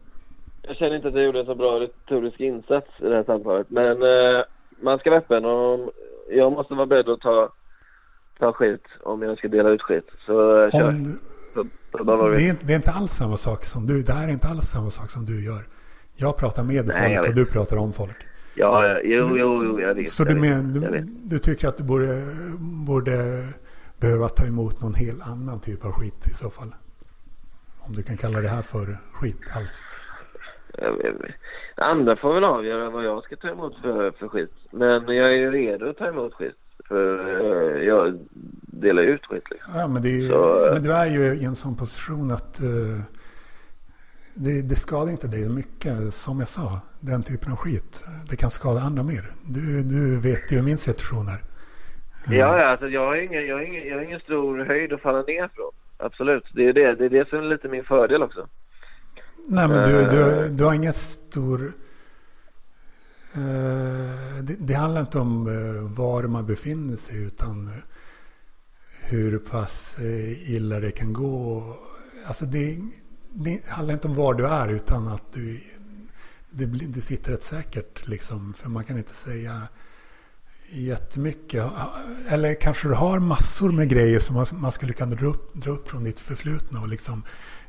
Jag 0.63 0.77
känner 0.77 0.97
inte 0.97 1.09
att 1.09 1.15
jag 1.15 1.25
gjorde 1.25 1.41
en 1.41 1.47
så 1.47 1.55
bra 1.55 1.81
retorisk 1.81 2.41
insats 2.41 2.87
i 3.01 3.05
det 3.09 3.15
här 3.17 3.25
samtalet. 3.25 3.71
Men 3.71 4.03
eh, 4.03 4.43
man 4.83 4.99
ska 4.99 5.11
vara 5.11 5.21
öppen 5.21 5.45
och 5.45 5.91
jag 6.31 6.53
måste 6.53 6.75
vara 6.75 6.87
beredd 6.87 7.09
att 7.09 7.21
ta, 7.21 7.53
ta 8.39 8.53
skit 8.53 8.85
om 9.03 9.23
jag 9.23 9.39
ska 9.39 9.49
dela 9.49 9.69
ut 9.69 9.83
skit. 9.83 10.11
Så 10.27 10.63
eh, 10.65 10.71
kör. 10.71 10.89
Om, 10.89 11.19
Så, 11.55 11.65
så 11.99 12.29
det, 12.29 12.49
är, 12.49 12.57
det 12.63 12.73
är 12.73 12.77
inte 12.77 12.91
alls 12.91 13.13
samma 13.13 13.37
sak 13.37 13.65
som 13.65 13.87
du. 13.87 14.03
Det 14.03 14.13
här 14.13 14.29
är 14.29 14.33
inte 14.33 14.49
alls 14.49 14.65
samma 14.65 14.91
sak 14.91 15.11
som 15.11 15.25
du 15.25 15.45
gör. 15.45 15.65
Jag 16.17 16.37
pratar 16.37 16.63
med 16.65 16.87
Nej, 16.87 17.17
folk 17.17 17.29
och 17.29 17.35
du 17.35 17.47
pratar 17.47 17.77
om 17.77 17.93
folk. 17.93 18.17
Ja, 18.55 18.89
ja, 18.89 19.01
jo, 19.05 19.37
jo, 19.39 19.65
jo, 19.65 19.81
jag 19.81 19.95
vet. 19.95 20.11
Så 20.11 20.23
jag 20.23 20.29
du, 20.29 20.41
vet, 20.41 20.43
men, 20.43 20.73
du, 20.73 21.07
du 21.23 21.39
tycker 21.39 21.69
att 21.69 21.77
du 21.77 21.85
borde, 21.85 22.23
borde 22.87 23.13
behöva 24.01 24.29
ta 24.29 24.47
emot 24.47 24.83
någon 24.83 24.95
helt 24.95 25.23
annan 25.23 25.61
typ 25.61 25.85
av 25.85 25.93
skit 25.93 26.27
i 26.27 26.35
så 26.35 26.51
fall? 26.51 26.75
Om 27.79 27.95
du 27.95 28.03
kan 28.03 28.17
kalla 28.17 28.41
det 28.41 28.49
här 28.49 28.63
för 28.63 28.99
skit 29.13 29.41
alls. 29.57 29.83
Andra 31.75 32.17
får 32.17 32.35
väl 32.35 32.45
avgöra 32.45 32.91
vad 32.91 33.05
jag 33.05 33.25
ska 33.25 33.37
ta 33.37 33.49
emot 33.49 33.75
för, 33.83 34.11
för 34.11 34.29
skit. 34.29 34.53
Men 34.71 35.17
jag 35.17 35.33
är 35.33 35.37
ju 35.37 35.51
redo 35.51 35.91
att 35.91 35.97
ta 35.97 36.07
emot 36.07 36.35
skit. 36.35 36.57
För 36.89 37.77
eh, 37.77 37.83
jag 37.85 38.19
delar 38.63 39.03
ut 39.03 39.27
skit 39.27 39.45
liksom. 39.51 39.73
Ja, 39.75 39.89
men, 39.89 40.03
det 40.03 40.09
är 40.09 40.13
ju, 40.13 40.29
Så, 40.29 40.67
eh, 40.67 40.73
men 40.73 40.83
du 40.83 40.93
är 40.93 41.07
ju 41.07 41.35
i 41.35 41.45
en 41.45 41.57
sån 41.57 41.77
position 41.77 42.33
att 42.33 42.61
eh, 42.61 43.01
det, 44.35 44.63
det 44.63 44.75
skadar 44.75 45.11
inte 45.11 45.27
dig 45.27 45.49
mycket. 45.49 46.15
Som 46.15 46.39
jag 46.39 46.49
sa, 46.49 46.81
den 47.01 47.23
typen 47.23 47.53
av 47.53 47.57
skit. 47.57 48.05
Det 48.31 48.37
kan 48.37 48.51
skada 48.51 48.81
andra 48.81 49.03
mer. 49.03 49.31
Du, 49.45 49.83
du 49.83 50.21
vet 50.21 50.53
ju 50.53 50.63
min 50.63 50.79
situation 50.79 51.27
här. 51.29 51.41
Ja, 52.29 52.59
ja 52.59 52.67
alltså 52.67 52.89
jag 52.89 53.07
har 53.07 53.17
ingen, 53.17 53.47
jag 53.47 53.57
har 53.57 53.63
ingen, 53.63 53.89
jag 53.89 53.97
har 53.97 54.03
ingen 54.03 54.21
stor 54.21 54.65
höjd 54.65 54.93
att 54.93 55.01
falla 55.01 55.23
ner 55.23 55.51
från. 55.55 55.73
Absolut. 55.97 56.45
Det 56.55 56.69
är 56.69 56.73
det, 56.73 56.95
det 56.95 57.05
är 57.05 57.11
det 57.11 57.29
som 57.29 57.39
är 57.39 57.43
lite 57.43 57.69
min 57.69 57.85
fördel 57.85 58.23
också. 58.23 58.49
Nej, 59.49 59.69
men 59.69 59.85
du, 59.85 60.05
du, 60.05 60.49
du 60.49 60.65
har 60.65 60.75
ingen 60.75 60.93
stor... 60.93 61.73
Eh, 63.37 64.43
det, 64.43 64.57
det 64.59 64.75
handlar 64.75 65.01
inte 65.01 65.19
om 65.19 65.49
eh, 65.49 65.83
var 65.97 66.23
man 66.23 66.47
befinner 66.47 66.97
sig 66.97 67.23
utan 67.23 67.67
eh, 67.67 67.73
hur 69.01 69.39
pass 69.39 69.97
illa 70.47 70.81
det 70.81 70.91
kan 70.91 71.13
gå. 71.13 71.63
Alltså 72.27 72.47
det, 72.47 72.81
det 73.33 73.61
handlar 73.69 73.95
inte 73.95 74.09
om 74.09 74.15
var 74.15 74.35
du 74.35 74.47
är 74.47 74.69
utan 74.69 75.09
att 75.09 75.33
du, 75.33 75.61
det, 76.51 76.67
du 76.67 77.01
sitter 77.01 77.33
rätt 77.33 77.45
säkert. 77.45 78.09
Liksom, 78.09 78.55
för 78.55 78.69
man 78.69 78.85
kan 78.85 78.99
inte 78.99 79.15
säga 79.15 79.63
jättemycket. 80.71 81.71
Eller 82.29 82.55
kanske 82.55 82.89
du 82.89 82.95
har 82.95 83.19
massor 83.19 83.73
med 83.73 83.89
grejer 83.89 84.21
som 84.21 84.37
man, 84.37 84.47
man 84.53 84.73
skulle 84.73 84.93
kunna 84.93 85.15
dra 85.15 85.27
upp, 85.27 85.55
dra 85.55 85.71
upp 85.71 85.89
från 85.89 86.05
ditt 86.05 86.21
förflutna 86.21 86.81
och 86.81 86.89
liksom 86.89 87.23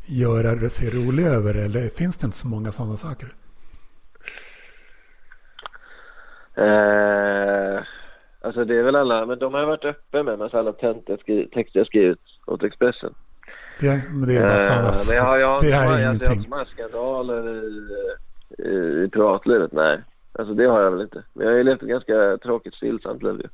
göra 0.06 0.70
sig 0.70 0.90
rolig 0.90 1.26
över. 1.26 1.56
Eller 1.56 1.90
finns 1.90 2.18
det 2.18 2.26
inte 2.26 2.38
så 2.38 2.48
många 2.48 2.72
sådana 2.72 2.98
saker? 2.98 3.34
Eh, 6.58 7.84
alltså 8.41 8.65
det 8.65 8.76
är 8.76 8.84
väl 8.84 8.96
alla, 8.96 9.26
men 9.26 9.39
de 9.39 9.54
har 9.54 9.60
jag 9.60 9.67
varit 9.67 9.86
öppen 9.86 10.26
med, 10.26 10.39
med 10.39 10.56
alla 10.56 10.74
texter 10.74 11.80
jag 11.80 11.88
skrivit 11.88 12.20
åt 12.46 12.63
Expressen. 12.63 13.13
Det, 13.80 14.02
men 14.10 14.28
det 14.28 14.38
är 14.38 14.41
bara 14.41 14.54
eh, 14.54 14.60
sådana 14.60 14.91
Men 15.10 15.17
jag 15.17 15.24
har, 15.24 15.38
jag, 15.38 15.63
det 15.63 15.74
här 15.74 15.88
är 15.88 15.91
jag, 15.91 16.02
ingenting. 16.02 16.46
Jag 16.50 16.58
har 16.58 16.62
inte 16.62 16.72
skandaler 16.72 17.50
i, 17.50 17.88
i, 18.63 19.04
i 19.04 19.10
privatlivet, 19.10 19.72
nej. 19.72 20.02
Alltså 20.34 20.54
det 20.54 20.65
har 20.65 20.82
jag 20.82 20.91
väl 20.91 21.02
inte. 21.02 21.24
Men 21.34 21.46
jag 21.46 21.54
har 21.54 21.58
ju 21.58 21.63
levt 21.63 21.82
ett 21.82 21.89
ganska 21.89 22.38
tråkigt 22.38 22.74
stillsamt 22.74 23.24
liv 23.24 23.34
ju. 23.34 23.50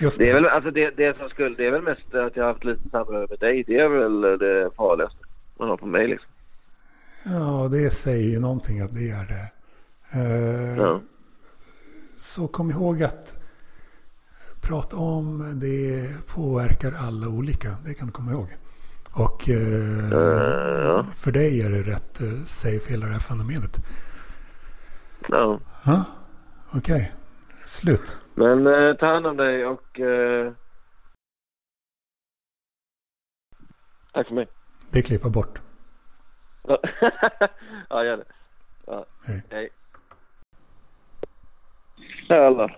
Det. 0.00 0.18
det. 0.18 0.30
är 0.30 0.34
väl, 0.34 0.46
alltså 0.46 0.70
det, 0.70 0.90
det 0.96 1.16
som 1.18 1.28
skulle, 1.28 1.56
det 1.56 1.66
är 1.66 1.70
väl 1.70 1.82
mest 1.82 2.14
att 2.14 2.36
jag 2.36 2.44
har 2.44 2.52
haft 2.52 2.64
lite 2.64 2.88
samröre 2.88 3.26
med 3.30 3.38
dig. 3.38 3.64
Det 3.66 3.78
är 3.78 3.88
väl 3.88 4.20
det 4.20 4.70
farligaste 4.76 5.18
man 5.58 5.68
har 5.68 5.76
på 5.76 5.86
mig 5.86 6.08
liksom. 6.08 6.28
Ja, 7.24 7.68
det 7.72 7.90
säger 7.90 8.30
ju 8.30 8.40
någonting 8.40 8.80
att 8.80 8.94
det 8.94 9.10
är 9.10 9.26
det. 9.26 9.50
Uh, 10.18 10.78
ja. 10.78 11.00
Så 12.34 12.48
kom 12.48 12.70
ihåg 12.70 13.02
att 13.02 13.42
prata 14.62 14.96
om 14.96 15.60
det 15.60 16.08
påverkar 16.26 16.92
alla 16.92 17.28
olika. 17.28 17.68
Det 17.84 17.94
kan 17.94 18.06
du 18.06 18.12
komma 18.12 18.30
ihåg. 18.32 18.56
Och 19.14 19.48
uh, 19.48 20.12
uh, 20.12 21.04
för 21.14 21.32
dig 21.32 21.60
är 21.62 21.70
det 21.70 21.82
rätt 21.82 22.20
uh, 22.22 22.42
safe 22.44 22.90
hela 22.90 23.06
det 23.06 23.12
här 23.12 23.20
fenomenet. 23.20 23.76
Ja. 25.28 25.60
Ja, 25.84 26.04
okej. 26.68 26.94
Okay. 26.94 27.06
Slut. 27.64 28.18
Men 28.34 28.66
eh, 28.66 28.96
ta 28.96 29.06
hand 29.06 29.26
om 29.26 29.36
dig 29.36 29.66
och... 29.66 30.00
Eh... 30.00 30.52
Tack 34.12 34.26
för 34.26 34.34
mig. 34.34 34.48
Det 34.90 35.02
klipper 35.02 35.28
bort. 35.28 35.60
ja, 37.88 38.04
gör 38.04 38.16
det. 38.16 38.24
Ja. 38.86 39.06
Hej. 39.24 39.42
Hej. 39.50 39.70
Hallå. 42.28 42.70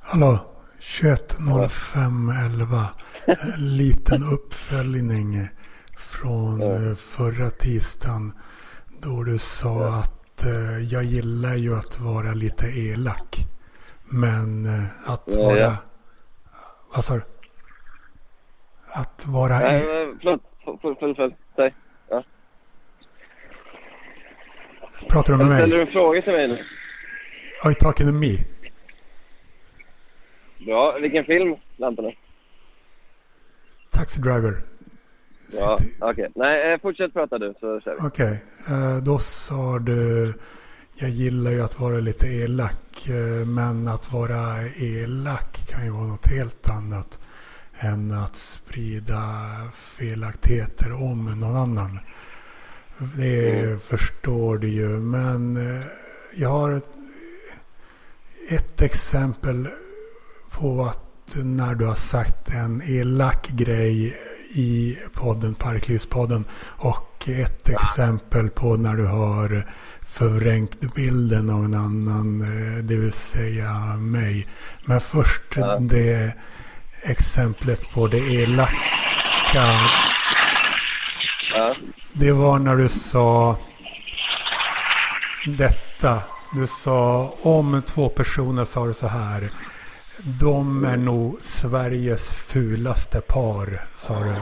Hallå. 0.00 0.38
21.05.11. 0.80 2.84
Liten 3.58 4.22
uppföljning 4.32 5.48
från 5.96 6.60
ja. 6.60 6.66
Eh, 6.66 6.94
förra 6.94 7.50
tisdagen. 7.50 8.32
Då 9.02 9.22
du 9.22 9.38
sa 9.38 9.82
ja. 9.82 9.98
att 9.98 10.44
uh, 10.46 10.78
jag 10.92 11.04
gillar 11.04 11.54
ju 11.54 11.74
att 11.74 12.00
vara 12.00 12.32
lite 12.32 12.66
elak. 12.66 13.36
Men 14.04 14.66
uh, 14.66 15.10
att 15.12 15.22
ja, 15.26 15.42
vara... 15.42 15.76
Vad 16.94 17.04
sa 17.04 17.14
du? 17.14 17.22
Att 18.94 19.26
vara... 19.26 19.58
Nej, 19.58 19.82
förlåt. 20.20 20.42
Fullfölj. 20.80 21.36
Säg. 21.56 21.74
Ja. 22.08 22.24
Pratar 25.08 25.32
du 25.32 25.38
med 25.38 25.46
mig? 25.46 25.56
Ställer 25.56 25.76
du 25.76 25.82
en 25.82 25.92
fråga 25.92 26.22
till 26.22 26.32
mig 26.32 26.48
nu? 26.48 26.54
Are 27.62 27.70
you 27.70 27.74
talking 27.74 28.06
to 28.06 28.12
me? 28.12 28.38
Bra. 30.66 30.98
Vilken 30.98 31.24
film, 31.24 31.56
lamporna? 31.76 32.12
Taxi 33.90 34.20
Driver. 34.20 34.56
Ja, 35.52 35.78
okej. 36.00 36.10
Okay. 36.10 36.28
Nej, 36.34 36.72
eh, 36.72 36.80
fortsätt 36.80 37.12
prata 37.12 37.38
du 37.38 37.54
så 37.60 37.80
kör 37.80 37.90
vi. 37.90 38.08
Okej, 38.08 38.42
okay. 38.66 38.76
Eh, 38.76 38.96
då 38.96 39.18
sa 39.18 39.78
du... 39.78 40.32
Jag 40.94 41.10
gillar 41.10 41.50
ju 41.50 41.62
att 41.62 41.80
vara 41.80 41.96
lite 41.96 42.26
elak. 42.26 43.08
Eh, 43.08 43.46
men 43.46 43.88
att 43.88 44.12
vara 44.12 44.68
elak 44.76 45.68
kan 45.68 45.84
ju 45.84 45.90
vara 45.90 46.06
något 46.06 46.26
helt 46.26 46.70
annat 46.70 47.20
än 47.78 48.12
att 48.12 48.36
sprida 48.36 49.20
felaktigheter 49.74 50.92
om 50.92 51.40
någon 51.40 51.56
annan. 51.56 51.98
Det 53.16 53.60
mm. 53.60 53.80
förstår 53.80 54.58
du 54.58 54.68
ju. 54.68 54.88
Men 54.88 55.58
jag 56.34 56.48
har 56.48 56.72
ett, 56.72 56.90
ett 58.48 58.82
exempel 58.82 59.68
på 60.58 60.82
att 60.82 61.36
när 61.36 61.74
du 61.74 61.86
har 61.86 61.94
sagt 61.94 62.48
en 62.48 62.82
elak 62.86 63.48
grej 63.48 64.16
i 64.54 64.98
podden, 65.14 65.54
Parklivspodden. 65.54 66.44
Och 66.62 67.28
ett 67.28 67.68
exempel 67.68 68.48
på 68.48 68.76
när 68.76 68.94
du 68.94 69.06
har 69.06 69.66
förvrängt 70.02 70.94
bilden 70.94 71.50
av 71.50 71.64
en 71.64 71.74
annan, 71.74 72.42
eh, 72.42 72.84
det 72.84 72.96
vill 72.96 73.12
säga 73.12 73.72
mig. 73.96 74.46
Men 74.84 75.00
först 75.00 75.42
det 75.80 76.32
exemplet 77.02 77.90
på 77.94 78.06
det 78.06 78.18
elaka. 78.18 78.76
Det 82.12 82.32
var 82.32 82.58
när 82.58 82.76
du 82.76 82.88
sa 82.88 83.58
detta. 85.58 86.22
Du 86.54 86.66
sa 86.66 87.34
om 87.42 87.82
två 87.86 88.08
personer 88.08 88.64
sa 88.64 88.86
du 88.86 88.94
så 88.94 89.06
här. 89.06 89.52
De 90.24 90.84
är 90.84 90.96
nog 90.96 91.40
Sveriges 91.40 92.34
fulaste 92.34 93.20
par, 93.20 93.80
sa 93.96 94.14
du. 94.24 94.34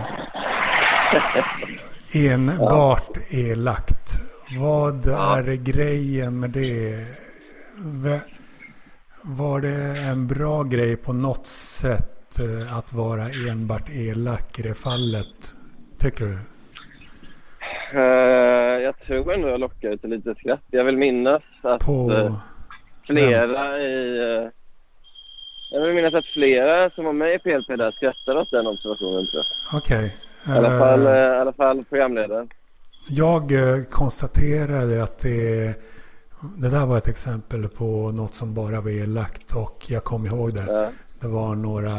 Enbart 2.29 3.19
elakt. 3.31 4.21
Vad 4.59 5.07
är 5.07 5.55
grejen 5.55 6.41
med 6.41 6.51
det? 6.51 7.05
Var 9.23 9.61
det 9.61 10.01
en 10.01 10.27
bra 10.27 10.63
grej 10.63 10.97
på 10.97 11.13
något 11.13 11.47
sätt 11.47 12.39
eh, 12.39 12.79
att 12.79 12.93
vara 12.93 13.23
enbart 13.51 13.91
elak 13.91 14.59
i 14.59 14.63
det 14.63 14.75
fallet? 14.75 15.57
Tycker 15.99 16.25
du? 16.25 16.39
Uh, 17.95 18.83
jag 18.83 18.99
tror 18.99 19.33
ändå 19.33 19.49
jag 19.49 19.61
lockade 19.61 19.99
till 19.99 20.11
lite 20.11 20.35
skratt. 20.35 20.65
Jag 20.71 20.85
vill 20.85 20.97
minnas 20.97 21.43
att 21.63 21.81
på... 21.81 22.11
uh, 22.11 22.37
flera 23.07 23.81
i... 23.81 24.21
Uh, 24.21 24.49
jag 25.71 25.81
vill 25.81 25.95
minnas 25.95 26.15
att 26.15 26.27
flera 26.27 26.91
som 26.91 27.05
var 27.05 27.13
med 27.13 27.35
i 27.35 27.39
PLP 27.39 27.69
där 27.69 27.91
skrattade 27.91 28.41
åt 28.41 28.51
den 28.51 28.67
observationen 28.67 29.27
jag. 29.33 29.45
Okej. 29.73 30.17
Okay. 30.45 30.55
I, 30.55 30.59
alla 30.59 30.79
fall, 30.79 31.07
uh, 31.07 31.13
I 31.13 31.41
alla 31.41 31.53
fall 31.53 31.85
programledaren. 31.85 32.49
Jag 33.09 33.53
uh, 33.53 33.85
konstaterade 33.85 35.03
att 35.03 35.19
det, 35.19 35.75
det 36.57 36.69
där 36.69 36.87
var 36.87 36.99
ett 36.99 37.09
exempel 37.09 37.69
på 37.69 38.13
något 38.13 38.35
som 38.35 38.55
bara 38.55 38.81
var 38.81 38.91
elakt 38.91 39.57
och 39.57 39.87
jag 39.89 40.05
kom 40.05 40.27
ihåg 40.27 40.55
det. 40.55 40.65
Ja. 40.69 40.89
Det 41.21 41.29
var 41.29 41.55
några 41.55 41.97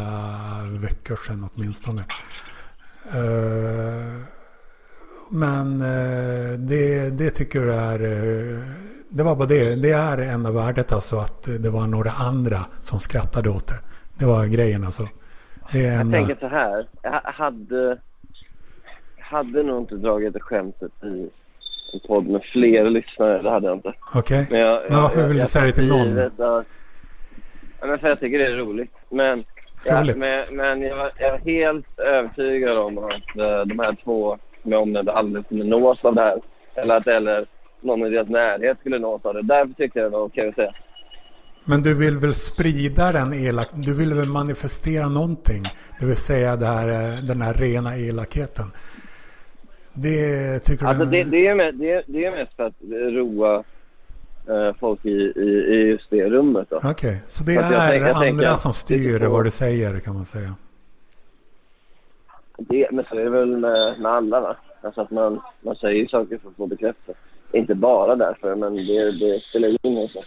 veckor 0.81 1.15
sedan 1.15 1.49
åtminstone. 1.53 2.01
Uh, 3.15 4.21
men 5.29 5.79
det, 6.67 7.09
det 7.09 7.29
tycker 7.29 7.61
du 7.61 7.73
är 7.73 7.99
det 9.13 9.23
var 9.23 9.35
bara 9.35 9.47
det. 9.47 9.75
Det 9.75 9.91
är 9.91 10.17
enda 10.17 10.51
värdet 10.51 10.91
alltså 10.91 11.15
att 11.15 11.43
det 11.59 11.69
var 11.69 11.87
några 11.87 12.11
andra 12.11 12.59
som 12.81 12.99
skrattade 12.99 13.49
åt 13.49 13.67
det. 13.67 13.79
Det 14.19 14.25
var 14.25 14.45
grejen 14.45 14.83
alltså. 14.83 15.07
Det 15.71 15.85
är 15.85 15.99
enda... 15.99 16.17
Jag 16.17 16.27
tänker 16.27 16.47
så 16.47 16.55
här. 16.55 16.87
Jag 17.01 17.21
hade, 17.23 17.97
hade 19.19 19.63
nog 19.63 19.81
inte 19.81 19.95
dragit 19.95 20.33
det 20.33 20.39
skämtet 20.39 20.91
i 21.03 21.29
en 21.93 21.99
podd 22.07 22.27
med 22.27 22.41
fler 22.43 22.89
lyssnare. 22.89 23.41
Det 23.41 23.49
hade 23.49 23.67
jag 23.67 23.77
inte. 23.77 23.93
Okej. 24.13 24.41
Okay. 24.41 24.59
Men, 24.59 24.81
men 24.89 25.01
varför 25.01 25.27
vill 25.27 25.37
du 25.37 25.45
säga 25.45 25.65
det 25.65 25.71
till 25.71 25.87
någon? 25.87 26.17
Ja, 26.37 27.87
men 27.87 27.99
för 27.99 28.09
jag 28.09 28.19
tycker 28.19 28.39
det 28.39 28.45
är 28.45 28.57
roligt. 28.57 28.93
Men, 29.09 29.43
ja, 29.85 30.03
men, 30.03 30.55
men 30.55 30.81
jag, 30.81 30.97
var, 30.97 31.11
jag 31.17 31.31
var 31.31 31.39
helt 31.39 31.99
övertygad 31.99 32.77
om 32.77 32.97
att 32.97 33.37
uh, 33.37 33.65
de 33.65 33.79
här 33.79 33.97
två 34.03 34.37
som 34.61 34.71
jag 34.71 34.81
omnämnde 34.81 35.11
aldrig 35.11 35.45
skulle 35.45 35.63
nås 35.63 36.05
av 36.05 36.15
det 36.15 36.21
här. 36.21 36.41
Eller 36.75 36.95
att 36.95 37.07
eller 37.07 37.45
någon 37.83 38.07
i 38.07 38.09
deras 38.09 38.29
närhet 38.29 38.79
skulle 38.79 38.99
nås 38.99 39.25
av 39.25 39.33
det. 39.33 39.41
Därför 39.41 39.73
tyckte 39.73 39.99
jag 39.99 40.11
det 40.11 40.17
var 40.17 40.25
okej 40.25 40.49
att 40.49 40.55
säga. 40.55 40.73
Men 41.65 41.81
du 41.81 41.93
vill 41.93 42.17
väl 42.17 42.33
sprida 42.33 43.11
den 43.11 43.33
elak... 43.33 43.69
Du 43.73 43.93
vill 43.93 44.13
väl 44.13 44.25
manifestera 44.25 45.09
någonting? 45.09 45.63
Det 45.99 46.05
vill 46.05 46.15
säga 46.15 46.55
det 46.55 46.65
här, 46.65 46.87
eh, 46.87 47.23
den 47.23 47.41
här 47.41 47.53
rena 47.53 47.97
elakheten. 47.97 48.71
Det 49.93 50.59
tycker 50.59 50.85
alltså 50.85 51.05
du... 51.05 51.11
Det, 51.11 51.23
det, 51.23 51.47
är 51.47 51.55
mest, 51.55 51.79
det, 51.79 52.03
det 52.07 52.25
är 52.25 52.31
mest 52.31 52.55
för 52.55 52.63
att 52.63 52.73
roa 53.13 53.63
äh, 54.49 54.75
folk 54.79 55.05
i, 55.05 55.33
i, 55.35 55.75
i 55.75 55.89
just 55.89 56.09
det 56.09 56.29
rummet. 56.29 56.67
Okej, 56.71 56.91
okay. 56.91 57.15
så 57.27 57.43
det 57.43 57.55
är 57.55 57.61
tänker, 57.61 58.05
andra 58.05 58.19
tänker, 58.19 58.53
som 58.53 58.73
styr 58.73 59.19
vad 59.19 59.43
du 59.43 59.51
säger 59.51 59.99
kan 59.99 60.13
man 60.13 60.25
säga? 60.25 60.55
Det, 62.57 62.87
men 62.91 63.05
så 63.09 63.15
är 63.15 63.23
det 63.23 63.29
väl 63.29 63.57
med, 63.57 63.99
med 63.99 64.11
alla 64.11 64.39
va? 64.41 64.55
Alltså 64.81 65.01
att 65.01 65.11
man, 65.11 65.41
man 65.61 65.75
säger 65.75 66.07
saker 66.07 66.37
för 66.37 66.49
att 66.49 66.55
få 66.55 66.67
bekräftat. 66.67 67.15
Inte 67.53 67.75
bara 67.75 68.15
därför, 68.15 68.55
men 68.55 68.75
det, 68.75 69.11
det 69.11 69.41
spelar 69.49 69.85
in 69.85 69.97
också. 69.97 70.19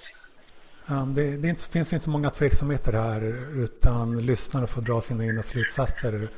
Ja, 0.87 0.95
det, 0.95 1.37
det 1.37 1.49
inte, 1.49 1.63
finns 1.63 1.93
inte 1.93 2.05
så 2.05 2.11
många 2.11 2.31
tveksamheter 2.31 2.93
här 2.93 3.35
utan 3.63 4.27
lyssnare 4.27 4.67
får 4.67 4.83
dra 4.83 5.01
sina 5.01 5.25
egna 5.25 5.43
slutsatser. 5.43 6.29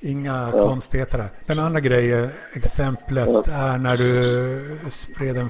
Inga 0.00 0.50
ja. 0.52 0.64
konstigheter 0.66 1.18
här. 1.18 1.28
Den 1.46 1.58
andra 1.58 1.80
grejen, 1.80 2.28
exemplet, 2.52 3.28
ja. 3.28 3.42
är 3.52 3.78
när 3.78 3.96
du 3.96 4.90
spred 4.90 5.34
den 5.34 5.48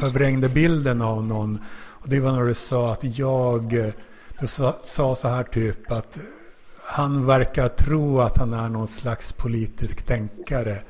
förvrängde 0.00 0.48
bilden 0.48 1.02
av 1.02 1.24
någon. 1.24 1.58
Och 1.90 2.08
det 2.08 2.20
var 2.20 2.32
när 2.32 2.44
du 2.44 2.54
sa 2.54 2.92
att 2.92 3.18
jag... 3.18 3.92
Du 4.40 4.46
sa, 4.46 4.74
sa 4.82 5.14
så 5.14 5.28
här 5.28 5.44
typ 5.44 5.92
att 5.92 6.18
han 6.82 7.26
verkar 7.26 7.68
tro 7.68 8.20
att 8.20 8.38
han 8.38 8.52
är 8.52 8.68
någon 8.68 8.86
slags 8.86 9.32
politisk 9.32 10.06
tänkare. 10.06 10.82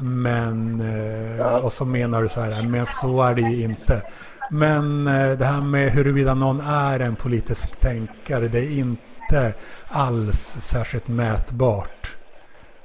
Men, 0.00 0.80
eh, 0.80 1.56
och 1.56 1.72
så 1.72 1.84
menar 1.84 2.22
du 2.22 2.28
så 2.28 2.40
här, 2.40 2.62
men 2.62 2.86
så 2.86 3.22
är 3.22 3.34
det 3.34 3.40
ju 3.40 3.62
inte. 3.62 4.02
Men 4.50 5.06
eh, 5.06 5.38
det 5.38 5.44
här 5.44 5.62
med 5.62 5.90
huruvida 5.90 6.34
någon 6.34 6.60
är 6.60 7.00
en 7.00 7.16
politisk 7.16 7.80
tänkare, 7.80 8.48
det 8.48 8.58
är 8.58 8.78
inte 8.78 9.54
alls 9.88 10.56
särskilt 10.60 11.08
mätbart. 11.08 12.16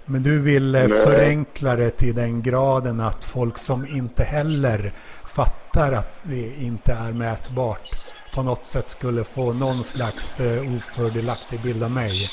Men 0.06 0.24
du 0.24 0.42
vill 0.42 0.76
eh, 0.76 0.88
förenkla 0.88 1.76
det 1.76 1.90
till 1.90 2.16
den 2.16 2.42
graden 2.42 3.00
att 3.00 3.26
folk 3.26 3.58
som 3.58 3.86
inte 3.86 4.24
heller 4.24 4.94
fattar 5.36 5.92
att 5.92 6.22
det 6.24 6.54
inte 6.60 6.94
är 6.94 7.14
mätbart 7.14 7.90
på 8.36 8.44
något 8.44 8.66
sätt 8.66 8.90
skulle 8.90 9.24
få 9.24 9.54
någon 9.54 9.84
slags 9.84 10.42
ofördelaktig 10.78 11.62
bild 11.62 11.84
av 11.84 11.92
mig. 11.92 12.30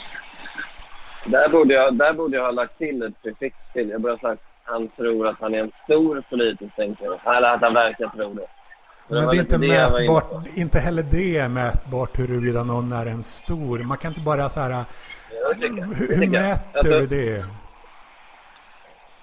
Där 1.27 1.49
borde 1.49 1.75
jag, 1.75 1.95
där 1.95 2.13
borde 2.13 2.37
jag 2.37 2.45
ha 2.45 2.51
lagt 2.51 2.79
till 2.79 3.03
ett 3.03 3.23
prefix 3.23 3.57
till. 3.73 3.89
Jag 3.89 4.01
borde 4.01 4.15
ha 4.15 4.19
sagt 4.19 4.43
han 4.71 4.89
tror 4.89 5.27
att 5.29 5.41
han 5.41 5.55
är 5.55 5.59
en 5.59 5.73
stor 5.85 6.23
politisk 6.31 6.77
tänkare. 6.77 7.37
Eller 7.37 7.55
att 7.55 7.61
han 7.61 7.75
verkar 7.75 8.09
tro 8.09 8.35
det. 8.35 8.47
Men 9.09 9.29
det 9.29 9.37
är 9.37 9.41
inte 9.41 9.59
mätbart, 9.59 10.47
inte 10.55 10.79
heller 10.79 11.03
det 11.03 11.39
är 11.39 11.49
mätbart 11.49 12.19
huruvida 12.19 12.65
någon 12.65 12.93
är 12.93 13.07
en 13.07 13.23
stor. 13.23 13.79
Man 13.79 13.99
kan 13.99 14.11
inte 14.11 14.21
bara 14.21 14.49
så 14.49 14.61
här, 14.61 14.85
hur, 15.57 16.15
hur 16.17 16.27
mäter 16.27 16.79
alltså, 16.79 16.93
du 16.93 17.07
det? 17.07 17.45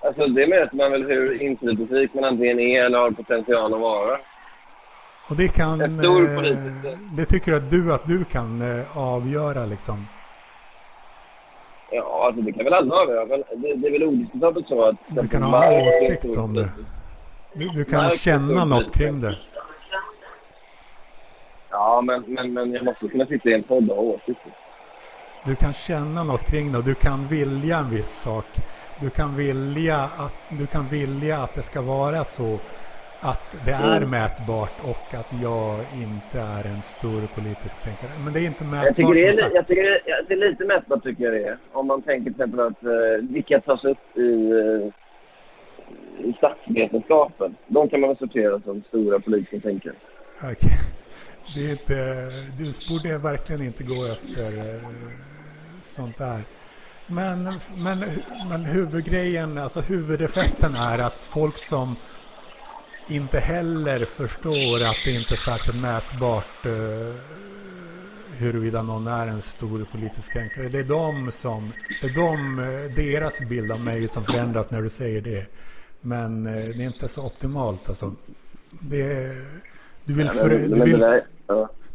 Alltså 0.01 0.27
det 0.27 0.47
mäter 0.47 0.77
man 0.77 0.91
väl 0.91 1.03
hur 1.03 1.41
inflytelserik 1.41 2.13
man 2.13 2.23
antingen 2.23 2.59
är 2.59 2.85
eller 2.85 2.97
har 2.99 3.11
potential 3.11 3.73
att 3.73 3.79
vara. 3.79 4.17
Och 5.29 5.35
det 5.35 5.47
kan, 5.47 5.81
en 5.81 5.99
stor 5.99 6.35
politisk. 6.35 6.97
det 7.17 7.25
tycker 7.25 7.53
att 7.53 7.69
du 7.69 7.93
att 7.93 8.07
du 8.07 8.23
kan 8.23 8.61
eh, 8.61 8.97
avgöra 8.97 9.65
liksom? 9.65 10.05
Ja, 11.91 12.25
alltså 12.25 12.41
det 12.41 12.51
kan 12.51 12.63
väl 12.63 12.73
alla 12.73 12.95
avgöra. 12.95 13.25
Det, 13.25 13.75
det 13.75 13.87
är 13.87 13.91
väl 13.91 14.03
odiskutabelt 14.03 14.67
så 14.67 14.85
att... 14.85 14.95
Du 15.07 15.27
kan 15.27 15.43
ha 15.43 15.65
en 15.65 15.87
åsikt 15.87 16.37
om 16.37 16.53
det. 16.53 16.69
Du, 17.53 17.69
du 17.69 17.85
kan 17.85 18.03
Mark 18.03 18.19
känna 18.19 18.65
något 18.65 18.93
kring 18.93 19.21
det. 19.21 19.37
Ja, 21.69 22.01
men, 22.01 22.23
men, 22.27 22.53
men 22.53 22.71
jag 22.71 22.85
måste 22.85 23.07
kunna 23.07 23.25
sitta 23.25 23.49
i 23.49 23.53
en 23.53 23.63
podd 23.63 23.89
och 23.89 23.95
ha 23.95 24.03
åsikter. 24.03 24.51
Du 25.45 25.55
kan 25.55 25.73
känna 25.73 26.23
något 26.23 26.43
kring 26.43 26.71
det 26.71 26.77
och 26.77 26.83
du 26.83 26.95
kan 26.95 27.27
vilja 27.27 27.77
en 27.77 27.89
viss 27.89 28.21
sak. 28.21 28.45
Du 29.01 29.09
kan 29.09 29.35
vilja 29.35 29.97
att, 29.97 30.35
du 30.49 30.67
kan 30.67 30.87
vilja 30.87 31.37
att 31.37 31.53
det 31.53 31.61
ska 31.61 31.81
vara 31.81 32.23
så 32.23 32.59
att 33.19 33.65
det 33.65 33.71
är 33.71 33.97
mm. 33.97 34.09
mätbart 34.09 34.73
och 34.83 35.13
att 35.13 35.33
jag 35.43 35.79
inte 35.95 36.39
är 36.39 36.63
en 36.63 36.81
stor 36.81 37.27
politisk 37.35 37.81
tänkare. 37.83 38.11
Men 38.23 38.33
det 38.33 38.39
är 38.39 38.45
inte 38.45 38.65
mätbart 38.65 38.85
jag 38.85 38.95
tycker 38.95 39.13
det 39.13 39.27
är, 39.27 39.55
jag 39.55 39.67
tycker 39.67 39.83
det 39.83 40.11
är, 40.11 40.25
det 40.27 40.33
är 40.33 40.49
lite 40.49 40.65
mätbart 40.65 41.03
tycker 41.03 41.23
jag 41.23 41.33
det 41.33 41.43
är. 41.43 41.57
Om 41.71 41.87
man 41.87 42.01
tänker 42.01 42.23
till 42.23 42.31
exempel 42.31 42.59
att 42.59 42.83
uh, 42.83 43.29
vilka 43.29 43.61
tas 43.61 43.83
upp 43.85 44.17
i, 44.17 44.21
uh, 44.21 44.91
i 46.19 46.33
statsvetenskapen. 46.37 47.55
De 47.67 47.89
kan 47.89 47.99
man 47.99 48.07
väl 48.07 48.17
sortera 48.17 48.61
som 48.61 48.83
stora 48.87 49.19
politiska 49.19 49.59
tänkare. 49.59 49.93
Okej. 50.37 50.51
Okay. 50.51 50.77
Det 51.55 51.67
är 51.67 51.71
inte, 51.71 51.95
du 52.57 52.93
borde 52.93 53.17
verkligen 53.17 53.61
inte 53.61 53.83
gå 53.83 54.05
efter 54.05 54.57
uh, 54.57 54.81
sånt 55.81 56.17
där. 56.17 56.41
Men, 57.07 57.59
men, 57.75 57.99
men 58.49 58.65
huvudgrejen, 58.65 59.57
alltså 59.57 59.79
huvudeffekten 59.81 60.75
är 60.75 60.99
att 60.99 61.25
folk 61.25 61.57
som 61.57 61.95
inte 63.09 63.39
heller 63.39 64.05
förstår 64.05 64.83
att 64.83 64.97
det 65.05 65.11
inte 65.11 65.33
är 65.33 65.37
särskilt 65.37 65.77
mätbart 65.77 66.65
uh, 66.65 67.15
huruvida 68.37 68.81
någon 68.81 69.07
är 69.07 69.27
en 69.27 69.41
stor 69.41 69.87
politisk 69.91 70.33
tänkare. 70.33 70.69
Det 70.69 70.79
är 70.79 70.83
de 70.83 71.31
som, 71.31 71.71
det 72.01 72.07
är 72.07 72.15
de, 72.15 72.59
eh, 72.59 72.95
deras 72.95 73.39
bild 73.39 73.71
av 73.71 73.79
mig 73.79 74.07
som 74.07 74.25
förändras 74.25 74.71
när 74.71 74.81
du 74.81 74.89
säger 74.89 75.21
det. 75.21 75.45
Men 76.01 76.47
uh, 76.47 76.53
det 76.53 76.83
är 76.83 76.87
inte 76.87 77.07
så 77.07 77.25
optimalt 77.25 77.89
alltså. 77.89 78.15
Det, 78.69 79.35
du, 80.05 80.13
vill 80.13 80.29
för, 80.29 80.49
du, 80.49 80.83
vill, 80.83 81.05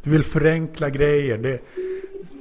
du 0.03 0.11
vill 0.11 0.25
förenkla 0.25 0.91
grejer. 0.91 1.39
Det, 1.39 1.61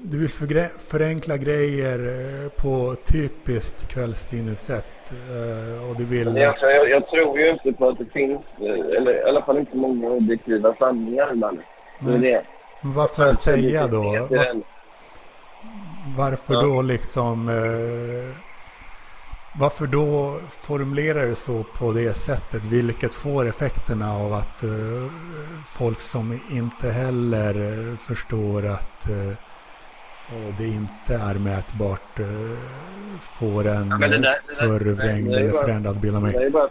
du 0.04 0.18
vill 0.18 0.30
förenkla 0.78 1.38
grejer 1.38 2.00
eh, 2.00 2.50
på 2.50 2.96
typiskt 3.06 3.88
kvällstidningssätt. 3.88 5.12
Eh, 5.12 5.90
och 5.90 5.96
du 5.98 6.06
vill... 6.06 6.36
Jag, 6.36 6.56
jag, 6.62 6.90
jag, 6.90 7.08
tror 7.08 7.40
ju 7.40 7.50
inte 7.50 7.74
på 7.74 7.88
att 7.88 7.98
det 7.98 8.06
finns, 8.06 8.42
eh, 8.60 8.98
eller 8.98 9.26
i 9.26 9.30
alla 9.30 9.42
fall 9.42 9.58
inte 9.58 9.78
många 9.78 10.10
objektiva 10.10 10.76
sanningar. 10.76 11.54
Det 12.00 12.14
är 12.14 12.18
det. 12.18 12.44
Varför 12.84 13.32
säga 13.32 13.88
då? 13.88 14.28
Varför, 14.30 14.62
varför 16.18 16.54
ja. 16.54 16.62
då 16.62 16.82
liksom... 16.82 17.48
Varför 19.60 19.88
då 19.88 20.40
formulera 20.50 21.26
det 21.26 21.36
så 21.36 21.64
på 21.64 21.92
det 21.92 22.14
sättet? 22.14 22.66
Vilket 22.66 23.16
får 23.16 23.48
effekterna 23.48 24.16
av 24.16 24.34
att 24.34 24.64
folk 25.68 26.00
som 26.00 26.40
inte 26.52 26.90
heller 26.90 27.96
förstår 27.96 28.66
att 28.66 29.10
det 30.58 30.68
inte 30.68 31.14
är 31.14 31.36
mätbart 31.40 32.20
får 33.22 33.68
en 33.68 33.90
ja, 34.24 34.34
förvrängd 34.60 35.34
eller 35.34 35.50
förändrad 35.50 36.00
bild 36.00 36.16
av 36.16 36.22
mig. 36.22 36.34
Det 36.34 36.46
är 36.46 36.50
bara, 36.50 36.70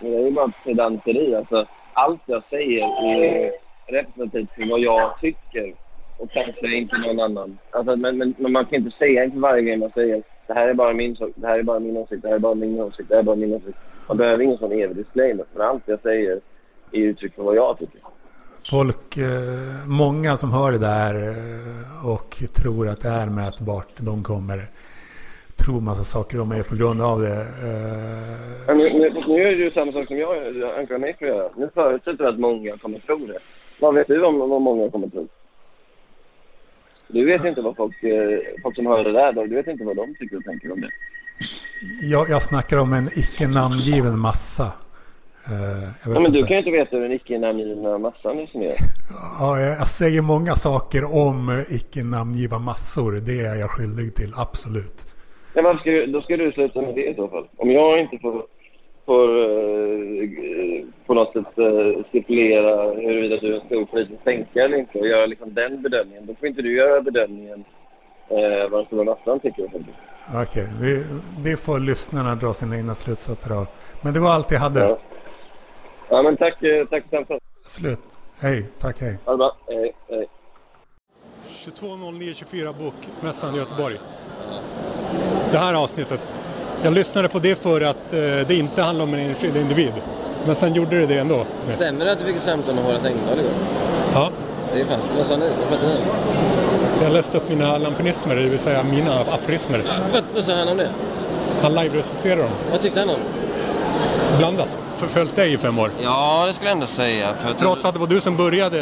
det 0.00 0.26
är 0.26 0.30
bara 0.30 0.52
pedanteri. 0.64 1.34
Alltså, 1.34 1.66
allt 1.92 2.20
jag 2.26 2.42
säger 2.50 2.82
är 2.82 3.52
representativt 3.86 4.50
för 4.54 4.70
vad 4.70 4.80
jag 4.80 5.20
tycker 5.20 5.74
och 6.18 6.30
kanske 6.30 6.76
inte 6.76 6.98
någon 6.98 7.20
annan. 7.20 7.58
Alltså, 7.70 7.96
men, 7.96 8.18
men, 8.18 8.34
men, 8.38 8.52
man 8.52 8.64
kan 8.64 8.74
inte 8.74 8.96
säga 8.96 9.24
inför 9.24 9.38
varje 9.38 9.62
grej 9.62 9.76
man 9.76 9.90
säger 9.90 10.22
det 10.46 10.54
här 10.54 10.68
är 10.68 10.74
bara 10.74 10.92
min, 10.92 11.16
det 11.34 11.46
här 11.46 11.58
är 11.58 11.62
bara 11.62 11.78
min 11.78 11.96
åsikt, 11.96 12.22
det 12.22 12.28
här 12.28 12.34
är 12.34 12.38
bara 12.38 12.54
min 12.54 12.80
åsikt, 12.80 13.08
det 13.08 13.14
här 13.14 13.20
är 13.20 13.24
bara 13.24 13.36
min 13.36 13.54
åsikt. 13.54 13.78
Man 14.08 14.16
behöver 14.16 14.44
ingen 14.44 14.58
sån 14.58 14.72
evig 14.72 14.96
disclaimer. 14.96 15.44
Men 15.52 15.66
allt 15.66 15.82
jag 15.86 16.00
säger 16.00 16.40
är 16.92 16.98
uttryck 16.98 17.34
för 17.34 17.42
vad 17.42 17.56
jag 17.56 17.78
tycker 17.78 18.00
folk, 18.64 19.16
eh, 19.16 19.86
många 19.86 20.36
som 20.36 20.52
hör 20.52 20.72
det 20.72 20.78
där 20.78 21.14
eh, 21.28 22.06
och 22.06 22.42
tror 22.54 22.88
att 22.88 23.00
det 23.00 23.08
är 23.08 23.26
mätbart, 23.26 23.88
de 23.96 24.22
kommer 24.22 24.68
tro 25.64 25.80
massa 25.80 26.04
saker 26.04 26.40
om 26.40 26.48
mig 26.48 26.62
på 26.62 26.76
grund 26.76 27.02
av 27.02 27.20
det. 27.20 27.46
Men 28.66 28.78
nu, 28.78 28.92
nu, 28.92 29.10
nu 29.28 29.42
är 29.42 29.56
det 29.56 29.64
ju 29.64 29.70
samma 29.70 29.92
sak 29.92 30.06
som 30.06 30.18
jag 30.18 30.36
anklagar 30.78 30.98
mig 30.98 31.16
för 31.18 31.26
att 31.26 31.36
göra. 31.36 31.50
Nu 31.56 31.70
förutsätter 31.74 32.24
att 32.24 32.38
många 32.38 32.76
kommer 32.78 32.98
tro 32.98 33.26
det. 33.26 33.38
Vad 33.80 33.94
vet 33.94 34.06
du 34.06 34.24
om 34.24 34.38
vad 34.38 34.62
många 34.62 34.90
kommer 34.90 35.08
tro? 35.08 35.28
Du 37.12 37.24
vet 37.24 37.44
inte 37.44 37.60
vad 37.60 37.76
folk, 37.76 38.02
eh, 38.02 38.38
folk 38.62 38.76
som 38.76 38.86
hör 38.86 39.04
det 39.04 39.12
där, 39.12 39.46
du 39.46 39.54
vet 39.54 39.66
inte 39.66 39.84
vad 39.84 39.96
de 39.96 40.14
tycker 40.14 40.36
och 40.36 40.44
tänker 40.44 40.72
om 40.72 40.80
det. 40.80 40.90
Jag, 42.02 42.30
jag 42.30 42.42
snackar 42.42 42.76
om 42.76 42.92
en 42.92 43.08
icke 43.16 43.48
namngiven 43.48 44.18
massa. 44.18 44.72
Uh, 45.48 46.12
ja, 46.14 46.20
men 46.20 46.32
du 46.32 46.38
kan 46.38 46.50
ju 46.50 46.58
inte 46.58 46.70
veta 46.70 46.96
hur 46.96 47.02
den 47.02 47.12
icke-namngivna 47.12 47.98
massan 47.98 48.36
resonerar. 48.38 48.76
Ja, 49.40 49.60
jag 49.60 49.88
säger 49.88 50.22
många 50.22 50.54
saker 50.54 51.04
om 51.04 51.64
icke-namngivna 51.68 52.58
massor. 52.58 53.12
Det 53.12 53.40
är 53.40 53.54
jag 53.54 53.70
skyldig 53.70 54.14
till, 54.14 54.32
absolut. 54.36 55.06
Men 55.54 55.64
varför 55.64 55.80
ska 55.80 55.90
du, 55.90 56.06
då 56.06 56.22
ska 56.22 56.36
du 56.36 56.52
sluta 56.52 56.82
med 56.82 56.94
det 56.94 57.10
i 57.10 57.14
så 57.14 57.28
fall. 57.28 57.48
Om 57.56 57.70
jag 57.70 58.00
inte 58.00 58.18
får, 58.18 58.42
får 59.06 59.28
uh, 59.28 60.84
på 61.06 61.14
något 61.14 61.32
sätt 61.32 61.58
uh, 61.58 62.04
stipulera 62.08 62.94
huruvida 62.94 63.36
du 63.36 63.54
är 63.54 63.60
en 63.60 63.66
stor 63.66 63.84
politisk 63.84 64.24
tänkare 64.24 64.64
eller 64.64 64.78
inte 64.78 64.98
och 64.98 65.06
göra 65.06 65.26
liksom 65.26 65.54
den 65.54 65.82
bedömningen, 65.82 66.26
då 66.26 66.34
får 66.34 66.48
inte 66.48 66.62
du 66.62 66.76
göra 66.76 67.00
bedömningen 67.00 67.64
uh, 68.30 68.70
vad 68.70 68.80
den 68.80 68.86
stora 68.86 69.04
massan 69.04 69.40
tycker. 69.40 69.64
Okej, 70.34 70.66
okay. 70.78 71.02
det 71.44 71.56
får 71.56 71.78
lyssnarna 71.78 72.34
dra 72.34 72.54
sina 72.54 72.76
egna 72.76 72.94
slutsatser 72.94 73.52
av. 73.52 73.66
Men 74.02 74.14
det 74.14 74.20
var 74.20 74.30
allt 74.30 74.50
jag 74.50 74.60
hade. 74.60 74.80
Ja. 74.80 74.98
Ja, 76.10 76.22
men 76.22 76.36
tack, 76.36 76.62
eh, 76.62 76.86
tack 76.86 77.04
för. 77.10 77.38
Slut. 77.66 77.98
Hej, 78.40 78.66
tack 78.78 79.00
hej. 79.00 79.18
Ha 79.24 79.32
det 79.32 79.38
bra. 79.38 79.56
Hej, 79.68 79.92
hej. 80.08 80.26
22.09.24 81.48 82.74
Bokmässan 82.78 83.54
i 83.54 83.58
Göteborg. 83.58 83.98
Det 85.52 85.58
här 85.58 85.74
avsnittet. 85.74 86.20
Jag 86.82 86.92
lyssnade 86.92 87.28
på 87.28 87.38
det 87.38 87.58
för 87.58 87.80
att 87.80 88.12
eh, 88.12 88.18
det 88.20 88.54
inte 88.54 88.82
handlar 88.82 89.04
om 89.04 89.14
en 89.14 89.20
enskild 89.20 89.56
individ. 89.56 89.92
Men 90.46 90.54
sen 90.54 90.74
gjorde 90.74 90.98
det 91.00 91.06
det 91.06 91.18
ändå. 91.18 91.46
Stämmer 91.70 92.04
det 92.04 92.12
att 92.12 92.18
du 92.18 92.24
fick 92.24 92.36
ett 92.36 92.42
samtal 92.42 92.74
med 92.74 92.84
Horace 92.84 93.08
Engdahl 93.08 93.40
igår? 93.40 93.52
Ja. 94.14 94.30
Det 94.74 94.80
är 94.80 94.84
fast. 94.84 95.06
Vad 95.16 95.26
sa 95.26 95.36
ni? 95.36 95.48
Vad 95.48 95.68
pratade 95.68 95.94
ni 95.94 96.00
Jag 97.02 97.12
läste 97.12 97.36
upp 97.36 97.48
mina 97.48 97.78
lampinismer, 97.78 98.36
det 98.36 98.48
vill 98.48 98.58
säga 98.58 98.84
mina 98.84 99.20
aforismer. 99.20 99.82
Vad, 100.12 100.24
vad 100.34 100.44
sa 100.44 100.54
han 100.54 100.68
om 100.68 100.76
det? 100.76 100.90
Han 101.62 101.74
live-recenserade 101.74 102.42
dem. 102.42 102.52
Vad 102.70 102.80
tyckte 102.80 103.00
han 103.00 103.08
om? 103.10 103.20
Blandat 104.38 104.78
förföljt 104.96 105.36
dig 105.36 105.52
i 105.52 105.58
fem 105.58 105.78
år. 105.78 105.90
Ja, 106.02 106.44
det 106.46 106.52
skulle 106.52 106.70
jag 106.70 106.74
ändå 106.74 106.86
säga. 106.86 107.34
För 107.34 107.52
Trots 107.54 107.84
att 107.84 107.94
det 107.94 108.00
var 108.00 108.06
du 108.06 108.20
som 108.20 108.36
började 108.36 108.78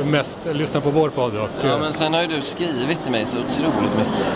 eh, 0.00 0.06
mest 0.06 0.38
lyssna 0.52 0.80
på 0.80 0.90
vår 0.90 1.08
podd. 1.08 1.36
Och, 1.36 1.48
ja, 1.64 1.78
men 1.78 1.92
sen 1.92 2.14
har 2.14 2.20
ju 2.22 2.26
du 2.26 2.40
skrivit 2.40 3.02
till 3.02 3.12
mig 3.12 3.26
så 3.26 3.36
otroligt 3.36 3.96
mycket. 3.96 4.26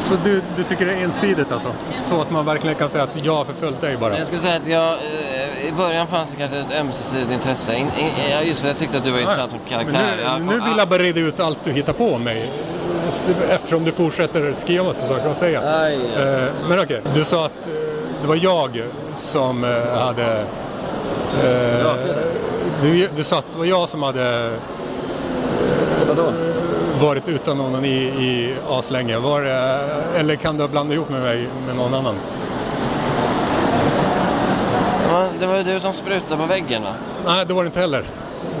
Så 0.00 0.14
du, 0.24 0.42
du 0.56 0.62
tycker 0.62 0.86
det 0.86 0.92
är 0.92 1.04
ensidigt 1.04 1.52
alltså? 1.52 1.68
Så 2.08 2.20
att 2.20 2.30
man 2.30 2.46
verkligen 2.46 2.76
kan 2.76 2.88
säga 2.88 3.04
att 3.04 3.24
jag 3.24 3.34
har 3.34 3.44
förföljt 3.44 3.80
dig 3.80 3.96
bara? 3.96 4.18
Jag 4.18 4.26
skulle 4.26 4.42
säga 4.42 4.56
att 4.56 4.66
jag, 4.66 4.92
eh, 4.92 5.68
i 5.68 5.72
början 5.76 6.06
fanns 6.06 6.30
det 6.30 6.36
kanske 6.36 6.58
ett 6.58 6.80
ömsesidigt 6.80 7.32
intresse. 7.32 7.74
In, 7.74 7.80
in, 7.98 8.10
ja, 8.30 8.42
just 8.42 8.60
för 8.60 8.68
jag 8.68 8.76
tyckte 8.76 8.98
att 8.98 9.04
du 9.04 9.10
var 9.10 9.18
intressant 9.18 9.50
som 9.50 9.60
Men 9.68 9.78
karaktär. 9.78 10.16
nu, 10.16 10.22
Ja, 10.22 10.38
nu 10.38 10.52
vill 10.54 10.62
ja, 10.66 10.78
jag 10.78 10.88
bara 10.88 10.98
reda 11.02 11.20
ut 11.20 11.40
allt 11.40 11.64
du 11.64 11.72
hittar 11.72 11.92
på 11.92 12.12
om 12.14 12.22
mig. 12.24 12.50
Eftersom 13.50 13.84
du 13.84 13.92
fortsätter 13.92 14.52
skriva 14.52 14.84
massa 14.84 15.08
saker 15.08 15.28
att 15.28 15.36
säga. 15.38 15.60
Aj, 15.80 15.98
ja. 16.16 16.22
Eh, 16.22 16.48
Men 16.68 16.78
okej, 16.80 17.02
du 17.14 17.24
sa 17.24 17.46
att 17.46 17.66
eh, 17.66 17.72
det 18.22 18.28
var 18.28 18.38
jag 18.42 18.82
som 19.14 19.64
eh, 19.64 19.98
hade... 19.98 20.40
eh, 21.44 21.94
Du, 22.82 23.08
du 23.16 23.24
sa 23.24 23.38
att 23.38 23.52
det 23.52 23.58
var 23.58 23.64
jag 23.66 23.88
som 23.88 24.02
hade 24.02 24.50
varit 27.00 27.28
utan 27.28 27.58
någon 27.58 27.84
i, 27.84 27.88
i 27.98 28.54
aslänge. 28.70 29.18
Var 29.18 29.42
eller 30.16 30.34
kan 30.34 30.56
du 30.56 30.62
ha 30.62 30.68
blandat 30.68 30.94
ihop 30.94 31.08
med 31.08 31.20
mig 31.22 31.48
med 31.66 31.76
någon 31.76 31.94
annan? 31.94 32.14
Ja, 35.08 35.26
det 35.40 35.46
var 35.46 35.56
ju 35.56 35.62
du 35.62 35.80
som 35.80 35.92
sprutade 35.92 36.36
på 36.36 36.46
väggen 36.46 36.82
va? 36.82 36.94
Nej, 37.26 37.44
det 37.46 37.54
var 37.54 37.62
det 37.62 37.66
inte 37.66 37.80
heller. 37.80 38.04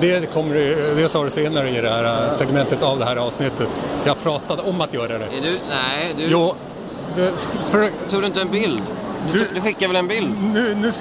Det, 0.00 0.32
kommer, 0.32 0.54
det 0.96 1.08
sa 1.08 1.24
du 1.24 1.30
senare 1.30 1.70
i 1.70 1.80
det 1.80 1.90
här 1.90 2.04
eh, 2.28 2.34
segmentet 2.34 2.82
av 2.82 2.98
det 2.98 3.04
här 3.04 3.16
avsnittet. 3.16 3.84
Jag 4.04 4.22
pratade 4.22 4.62
om 4.62 4.80
att 4.80 4.94
göra 4.94 5.18
det. 5.18 5.24
Är 5.24 5.42
du, 5.42 5.58
nej, 5.68 6.14
du 6.16 6.26
Jo, 6.28 6.54
för, 7.64 7.90
tog 8.10 8.20
du 8.20 8.26
inte 8.26 8.40
en 8.40 8.50
bild? 8.50 8.82
Du, 9.32 9.48
Du- 9.54 9.60
skickade 9.60 9.86
väl 9.86 9.96
en 9.96 10.08
bild? 10.08 10.42
nu, 10.42 10.74
nu, 10.74 10.92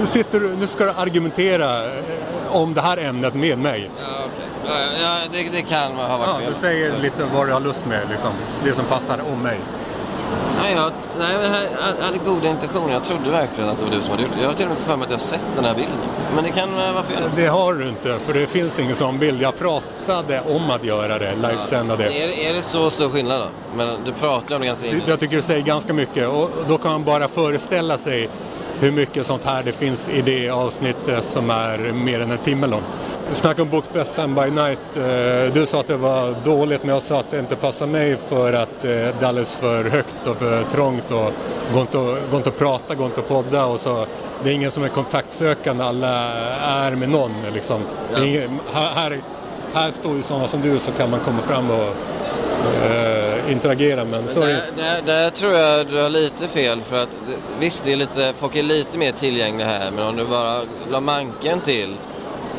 nu, 0.00 0.06
sitter 0.06 0.40
du, 0.40 0.56
nu 0.56 0.66
ska 0.66 0.84
du 0.84 0.90
argumentera 0.90 1.84
eh, 1.84 2.02
om 2.50 2.74
det 2.74 2.80
här 2.80 2.96
ämnet 2.98 3.34
med 3.34 3.58
mig. 3.58 3.90
Ja. 3.98 4.02
Ja, 4.66 4.72
ja, 5.02 5.16
det, 5.32 5.48
det 5.52 5.62
kan 5.62 5.92
ha 5.92 6.16
varit 6.18 6.28
Ja, 6.34 6.38
fel. 6.38 6.52
du 6.54 6.60
säger 6.60 6.98
lite 6.98 7.24
vad 7.34 7.46
du 7.48 7.52
har 7.52 7.60
lust 7.60 7.86
med, 7.86 8.00
liksom, 8.10 8.32
det 8.64 8.72
som 8.74 8.84
passar 8.84 9.18
om 9.32 9.38
mig. 9.42 9.58
Jag, 10.74 10.92
nej, 11.18 11.32
men 11.32 11.42
det 11.42 11.48
här, 11.48 11.68
jag 11.98 12.04
hade 12.04 12.18
goda 12.18 12.48
intentioner. 12.48 12.92
Jag 12.92 13.04
trodde 13.04 13.30
verkligen 13.30 13.70
att 13.70 13.78
det 13.78 13.84
var 13.84 13.92
du 13.92 14.02
som 14.02 14.10
hade 14.10 14.22
gjort 14.22 14.32
det. 14.36 14.40
Jag 14.40 14.48
har 14.48 14.54
till 14.54 14.64
och 14.64 14.70
med 14.70 14.78
för 14.78 14.96
mig 14.96 15.04
att 15.04 15.10
jag 15.10 15.18
har 15.18 15.24
sett 15.24 15.46
den 15.56 15.64
här 15.64 15.74
bilden. 15.74 15.96
Men 16.34 16.44
det 16.44 16.50
kan 16.50 16.74
vara 16.74 17.02
fel. 17.02 17.22
Det 17.36 17.46
har 17.46 17.74
du 17.74 17.88
inte, 17.88 18.18
för 18.18 18.34
det 18.34 18.46
finns 18.46 18.78
ingen 18.80 18.96
sån 18.96 19.18
bild. 19.18 19.42
Jag 19.42 19.58
pratade 19.58 20.40
om 20.40 20.70
att 20.70 20.84
göra 20.84 21.18
det, 21.18 21.34
livesända 21.34 21.96
det. 21.96 22.04
Är, 22.04 22.50
är 22.50 22.54
det 22.54 22.62
så 22.62 22.90
stor 22.90 23.10
skillnad 23.10 23.40
då? 23.40 23.46
Men 23.76 23.98
du 24.04 24.12
pratar 24.12 24.54
om 24.54 24.60
det 24.60 24.66
ganska 24.66 24.86
ingående. 24.86 25.10
Jag 25.10 25.20
tycker 25.20 25.36
det 25.36 25.42
säger 25.42 25.62
ganska 25.62 25.92
mycket 25.92 26.28
och 26.28 26.50
då 26.68 26.78
kan 26.78 26.92
man 26.92 27.04
bara 27.04 27.28
föreställa 27.28 27.98
sig 27.98 28.28
hur 28.80 28.92
mycket 28.92 29.26
sånt 29.26 29.44
här 29.44 29.62
det 29.62 29.72
finns 29.72 30.08
i 30.08 30.22
det 30.22 30.50
avsnittet 30.50 31.24
som 31.24 31.50
är 31.50 31.92
mer 31.92 32.20
än 32.20 32.30
en 32.30 32.38
timme 32.38 32.66
långt. 32.66 33.00
Du 33.28 33.34
snackade 33.34 33.62
om 33.62 33.68
Bokbässan 33.70 34.34
by 34.34 34.50
night. 34.50 34.96
Eh, 34.96 35.52
Du 35.54 35.66
sa 35.66 35.80
att 35.80 35.86
det 35.86 35.96
var 35.96 36.34
dåligt 36.44 36.84
men 36.84 36.94
jag 36.94 37.02
sa 37.02 37.20
att 37.20 37.30
det 37.30 37.38
inte 37.38 37.56
passar 37.56 37.86
mig 37.86 38.16
för 38.28 38.52
att 38.52 38.84
eh, 38.84 38.90
det 38.90 39.14
är 39.20 39.24
alldeles 39.26 39.56
för 39.56 39.84
högt 39.84 40.26
och 40.26 40.36
för 40.36 40.62
trångt 40.62 41.10
och 41.10 41.30
går 41.72 41.80
inte 41.80 41.98
att, 41.98 42.30
går 42.30 42.36
inte 42.36 42.48
att 42.48 42.58
prata, 42.58 42.94
går 42.94 43.06
inte 43.06 43.20
att 43.20 43.28
podda 43.28 43.66
och 43.66 43.80
så. 43.80 44.06
Det 44.44 44.50
är 44.50 44.54
ingen 44.54 44.70
som 44.70 44.84
är 44.84 44.88
kontaktsökande, 44.88 45.84
alla 45.84 46.08
är 46.84 46.90
med 46.90 47.08
någon 47.08 47.32
liksom. 47.54 47.82
Är 48.14 48.24
ingen, 48.24 48.60
här, 48.72 48.90
här, 48.94 49.20
här 49.74 49.90
står 49.90 50.16
ju 50.16 50.22
sådana 50.22 50.48
som 50.48 50.60
du 50.62 50.78
så 50.78 50.92
kan 50.92 51.10
man 51.10 51.20
komma 51.20 51.42
fram 51.42 51.70
och 51.70 51.88
eh, 52.84 53.13
interagera 53.50 54.04
men 54.04 54.28
så 54.28 54.42
är 54.42 54.46
det 54.46 54.52
Där, 54.52 54.62
där, 54.76 55.02
där 55.02 55.30
tror 55.30 55.52
jag 55.52 55.86
du 55.86 56.02
har 56.02 56.10
lite 56.10 56.48
fel 56.48 56.80
för 56.82 57.02
att 57.02 57.08
visst, 57.60 57.84
det 57.84 57.92
är 57.92 57.96
lite, 57.96 58.32
folk 58.36 58.56
är 58.56 58.62
lite 58.62 58.98
mer 58.98 59.12
tillgängliga 59.12 59.66
här 59.68 59.90
men 59.90 60.06
om 60.06 60.16
du 60.16 60.24
bara 60.24 60.60
la 60.90 61.00
manken 61.00 61.60
till 61.60 61.96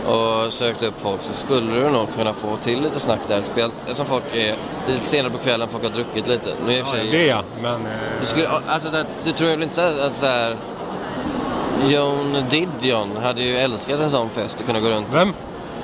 och 0.08 0.54
sökte 0.54 0.88
upp 0.88 1.02
folk 1.02 1.22
så 1.22 1.34
skulle 1.46 1.74
du 1.76 1.90
nog 1.90 2.08
kunna 2.16 2.34
få 2.34 2.58
till 2.58 2.82
lite 2.82 3.00
snack 3.00 3.20
där. 3.28 3.42
Speciellt 3.42 3.74
eftersom 3.82 4.06
folk 4.06 4.24
är 4.34 4.56
det 4.86 4.92
är 4.92 4.94
lite 4.94 5.06
senare 5.06 5.32
på 5.32 5.38
kvällen, 5.38 5.68
folk 5.70 5.84
har 5.84 5.92
druckit 5.92 6.28
lite. 6.28 6.50
Nu 6.68 6.74
är 6.74 6.84
för 6.84 6.98
sig, 6.98 7.12
det 7.12 7.26
jag, 7.26 7.44
men... 7.62 7.74
eh, 7.74 7.88
du, 8.22 8.26
skulle, 8.26 8.48
alltså, 8.68 8.90
det, 8.90 9.06
du 9.26 9.32
tror 9.32 9.48
väl 9.48 9.64
inte 9.64 9.88
att, 9.88 10.00
att 10.00 10.16
så 10.16 10.26
här, 10.26 10.56
Joan 11.88 12.46
Didion 12.50 13.18
hade 13.24 13.42
ju 13.42 13.58
älskat 13.58 14.00
en 14.00 14.12
sån 14.12 14.30
fest 14.30 14.56
att 14.60 14.66
kunna 14.66 14.80
gå 14.80 14.90
runt. 14.90 15.08
Vem? 15.12 15.34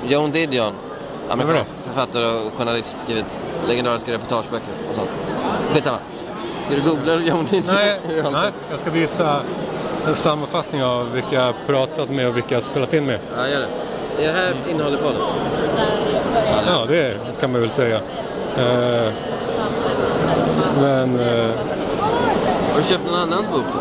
Joan 0.08 0.30
Didion, 0.30 0.72
amerikansk 1.30 1.76
författare 1.92 2.26
och 2.26 2.52
journalist, 2.58 2.96
skrivit 2.98 3.40
legendariska 3.68 4.12
reportageböcker 4.12 4.68
och 4.90 4.94
sånt. 4.94 5.10
Skitsamma. 5.72 5.98
Ska 6.66 6.74
du 6.74 6.82
googla 6.82 7.14
Joan 7.14 7.44
Didion? 7.44 7.64
Nej, 7.66 7.98
nej, 8.32 8.50
jag 8.70 8.80
ska 8.80 8.90
visa 8.90 9.40
en 10.06 10.14
sammanfattning 10.14 10.82
av 10.84 11.12
vilka 11.12 11.34
jag 11.36 11.54
pratat 11.66 12.10
med 12.10 12.28
och 12.28 12.36
vilka 12.36 12.54
jag 12.54 12.62
spelat 12.62 12.94
in 12.94 13.06
med. 13.06 13.18
Ja, 13.36 13.48
gör 13.48 13.60
det. 13.60 13.68
Är 14.24 14.26
det 14.28 14.32
här 14.38 14.54
innehållet 14.70 15.02
på 15.02 15.08
den? 15.08 15.20
Ja, 16.66 16.84
det 16.88 17.14
kan 17.40 17.52
man 17.52 17.60
väl 17.60 17.70
säga. 17.70 17.96
Eh, 18.58 19.12
men 20.80 21.20
eh, 21.20 21.46
Har 22.72 22.78
du 22.78 22.84
köpt 22.84 23.06
någon 23.06 23.14
annans 23.14 23.48
bok 23.48 23.64
då? 23.74 23.80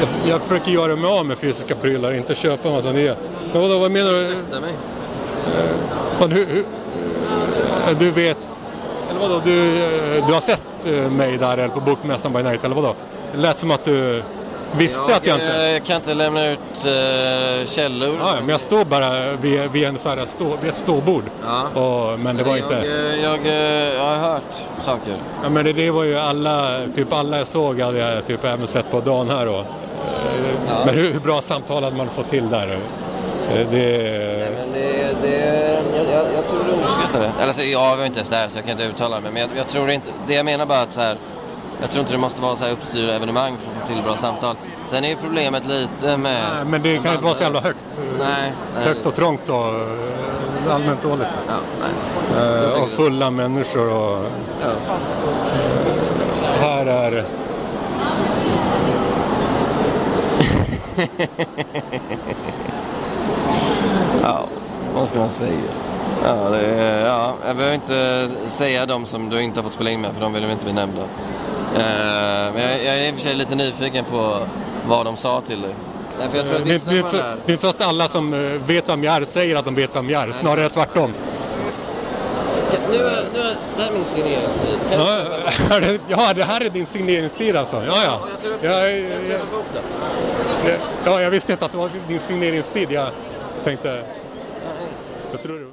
jag, 0.00 0.30
jag 0.30 0.42
försöker 0.42 0.70
göra 0.70 0.96
mig 0.96 1.10
av 1.10 1.26
med 1.26 1.38
fysiska 1.38 1.74
prylar, 1.74 2.12
inte 2.12 2.34
köpa 2.34 2.68
en 2.68 2.74
massa 2.74 2.92
nya. 2.92 3.16
Men 3.52 3.62
vadå, 3.62 3.78
vad 3.78 3.90
menar 3.90 4.12
du? 4.12 4.26
Rätta 4.26 4.60
mig. 4.60 4.74
Men 6.20 6.32
hur, 6.32 6.46
hur, 6.46 6.64
du 7.98 8.10
vet, 8.10 8.38
eller 9.10 9.20
vadå, 9.20 9.40
du, 9.44 9.72
du 10.26 10.32
har 10.32 10.40
sett 10.40 10.86
eh, 10.86 11.10
mig 11.10 11.36
där 11.38 11.58
eller 11.58 11.68
på 11.68 11.80
Bokmässan 11.80 12.32
by 12.32 12.42
night, 12.42 12.64
eller 12.64 12.74
vadå? 12.74 12.94
Det 13.32 13.38
lät 13.38 13.58
som 13.58 13.70
att 13.70 13.84
du 13.84 14.22
visste 14.76 15.02
att 15.16 15.26
jag 15.26 15.36
inte... 15.36 15.56
eh, 15.56 15.72
Jag 15.72 15.84
kan 15.84 15.96
inte 15.96 16.14
lämna 16.14 16.46
ut 16.46 16.58
uh, 16.76 17.66
källor. 17.70 18.16
Ja, 18.20 18.34
men 18.40 18.48
jag 18.48 18.60
står 18.60 18.84
bara 18.84 19.36
vid, 19.36 19.70
vid, 19.70 19.84
en 19.84 19.98
så 19.98 20.08
här 20.08 20.24
stå, 20.24 20.56
vid 20.62 20.70
ett 20.70 20.76
ståbord. 20.76 21.24
Ja. 21.44 21.80
Och, 21.80 22.18
men 22.18 22.36
det 22.36 22.42
var 22.42 22.56
jag, 22.56 22.64
inte... 22.64 22.86
Jag, 23.22 23.46
eh, 23.46 23.94
jag 23.94 24.04
har 24.04 24.16
hört 24.16 24.42
saker. 24.84 25.16
Ja, 25.42 25.48
men 25.48 25.64
det, 25.64 25.72
det 25.72 25.90
var 25.90 26.04
ju 26.04 26.16
alla, 26.18 26.80
typ 26.94 27.12
alla 27.12 27.38
jag 27.38 27.46
såg 27.46 27.80
hade 27.80 27.98
jag 27.98 28.26
typ 28.26 28.44
även 28.44 28.66
sett 28.66 28.90
på 28.90 29.00
dagen 29.00 29.30
här 29.30 29.46
då. 29.46 29.64
Ja. 30.68 30.82
Men 30.86 30.94
hur, 30.94 31.12
hur 31.12 31.20
bra 31.20 31.40
samtal 31.40 31.84
hade 31.84 31.96
man 31.96 32.08
fått 32.08 32.28
till 32.28 32.48
där? 32.50 32.68
Eh, 32.72 32.78
Nej, 33.54 33.66
Det... 33.70 34.48
men 34.58 34.72
det, 34.72 35.16
det, 35.22 35.69
jag, 36.24 36.34
jag, 36.34 36.48
tror 36.48 36.64
du 36.64 36.70
underskattar 36.70 37.20
det. 37.20 37.32
Eller 37.40 37.52
så, 37.52 37.62
jag 37.62 37.96
var 37.96 38.04
inte 38.04 38.18
ens 38.18 38.28
där 38.28 38.48
så 38.48 38.58
jag 38.58 38.64
kan 38.64 38.72
inte 38.72 38.84
uttala 38.84 39.20
mig. 39.20 39.32
Men 39.32 39.42
jag, 39.42 39.50
jag 39.56 39.68
tror 39.68 39.90
inte, 39.90 40.10
det 40.26 40.34
jag 40.34 40.44
menar 40.44 40.66
bara 40.66 40.80
att 40.80 40.92
så 40.92 41.00
här, 41.00 41.16
jag 41.80 41.90
tror 41.90 42.00
inte 42.00 42.12
det 42.12 42.18
måste 42.18 42.42
vara 42.42 42.56
så 42.56 42.64
här 42.64 42.72
uppstyrda 42.72 43.14
evenemang 43.14 43.56
för 43.56 43.70
att 43.70 43.88
få 43.88 43.94
till 43.94 44.02
bra 44.02 44.16
samtal. 44.16 44.56
Sen 44.86 45.04
är 45.04 45.08
ju 45.08 45.16
problemet 45.16 45.66
lite 45.66 46.16
med... 46.16 46.44
Nej, 46.54 46.64
men 46.66 46.82
det 46.82 46.98
kan 46.98 47.12
inte 47.12 47.24
vara 47.24 47.34
så 47.34 47.42
jävla 47.42 47.60
högt. 47.60 48.00
Nej, 48.18 48.52
nej. 48.74 48.84
Högt 48.84 49.06
och 49.06 49.14
trångt 49.14 49.48
och 49.48 49.56
eh, 49.56 50.74
allmänt 50.74 51.02
dåligt. 51.02 51.26
Ja, 51.46 51.54
nej. 51.80 51.90
Eh, 52.64 52.82
och 52.82 52.88
fulla 52.88 53.30
människor 53.30 53.92
och 53.92 54.24
Ja. 54.62 54.68
här 56.60 56.86
är... 56.86 57.24
ja, 64.22 64.46
vad 64.94 65.08
ska 65.08 65.18
man 65.18 65.30
säga? 65.30 65.60
Ja, 66.24 66.48
det 66.50 66.58
är, 66.66 67.06
ja, 67.06 67.34
jag 67.46 67.56
behöver 67.56 67.74
inte 67.74 68.28
säga 68.48 68.86
de 68.86 69.06
som 69.06 69.30
du 69.30 69.42
inte 69.42 69.58
har 69.60 69.64
fått 69.64 69.72
spela 69.72 69.90
in 69.90 70.00
med 70.00 70.14
för 70.14 70.20
de 70.20 70.32
vill 70.32 70.44
inte 70.50 70.64
bli 70.64 70.72
nämnda. 70.74 71.02
Eh, 71.74 72.52
men 72.54 72.62
jag, 72.62 72.84
jag 72.84 72.98
är 72.98 73.08
i 73.08 73.10
och 73.10 73.14
för 73.14 73.22
sig 73.22 73.34
lite 73.34 73.54
nyfiken 73.54 74.04
på 74.04 74.38
vad 74.86 75.06
de 75.06 75.16
sa 75.16 75.40
till 75.40 75.60
dig. 75.62 75.74
Nej, 76.18 76.28
för 76.30 76.36
jag 76.36 76.46
tror 76.46 76.56
att 76.56 76.64
Det, 76.64 76.72
vissa 76.72 76.90
det, 76.90 76.98
är 76.98 77.22
där. 77.22 77.36
det 77.46 77.50
är 77.50 77.52
inte 77.52 77.62
så 77.64 77.68
att 77.70 77.82
alla 77.82 78.08
som 78.08 78.34
eh, 78.34 78.38
vet 78.66 78.88
vem 78.88 79.04
jag 79.04 79.14
är 79.16 79.24
säger 79.24 79.56
att 79.56 79.64
de 79.64 79.74
vet 79.74 79.96
vem 79.96 80.10
jag 80.10 80.22
är. 80.22 80.32
Snarare 80.32 80.68
tvärtom. 80.68 81.12
Nu 82.90 82.96
är, 82.96 83.24
nu 83.32 83.40
är, 83.40 83.56
det 83.76 83.82
här 83.82 83.88
är 83.88 83.92
min 83.92 84.04
signeringstid. 84.04 84.78
Kan 84.90 85.00
Ja, 85.00 85.20
är 85.76 85.80
det- 85.80 86.00
ja, 86.08 86.32
det 86.34 86.44
här 86.44 86.60
är 86.64 86.68
din 86.68 86.86
signeringstid 86.86 87.56
alltså? 87.56 87.82
Ja, 87.86 87.94
ja. 88.04 88.20
Jag 88.62 88.90
jag 88.90 89.00
jag, 90.64 90.78
ja, 91.04 91.20
jag 91.22 91.30
visste 91.30 91.52
inte 91.52 91.64
att 91.64 91.72
det 91.72 91.78
var 91.78 91.90
din 92.08 92.20
signeringstid. 92.20 92.88
Jag 92.92 93.08
tänkte... 93.64 94.02
Jag 95.32 95.42
tror 95.42 95.70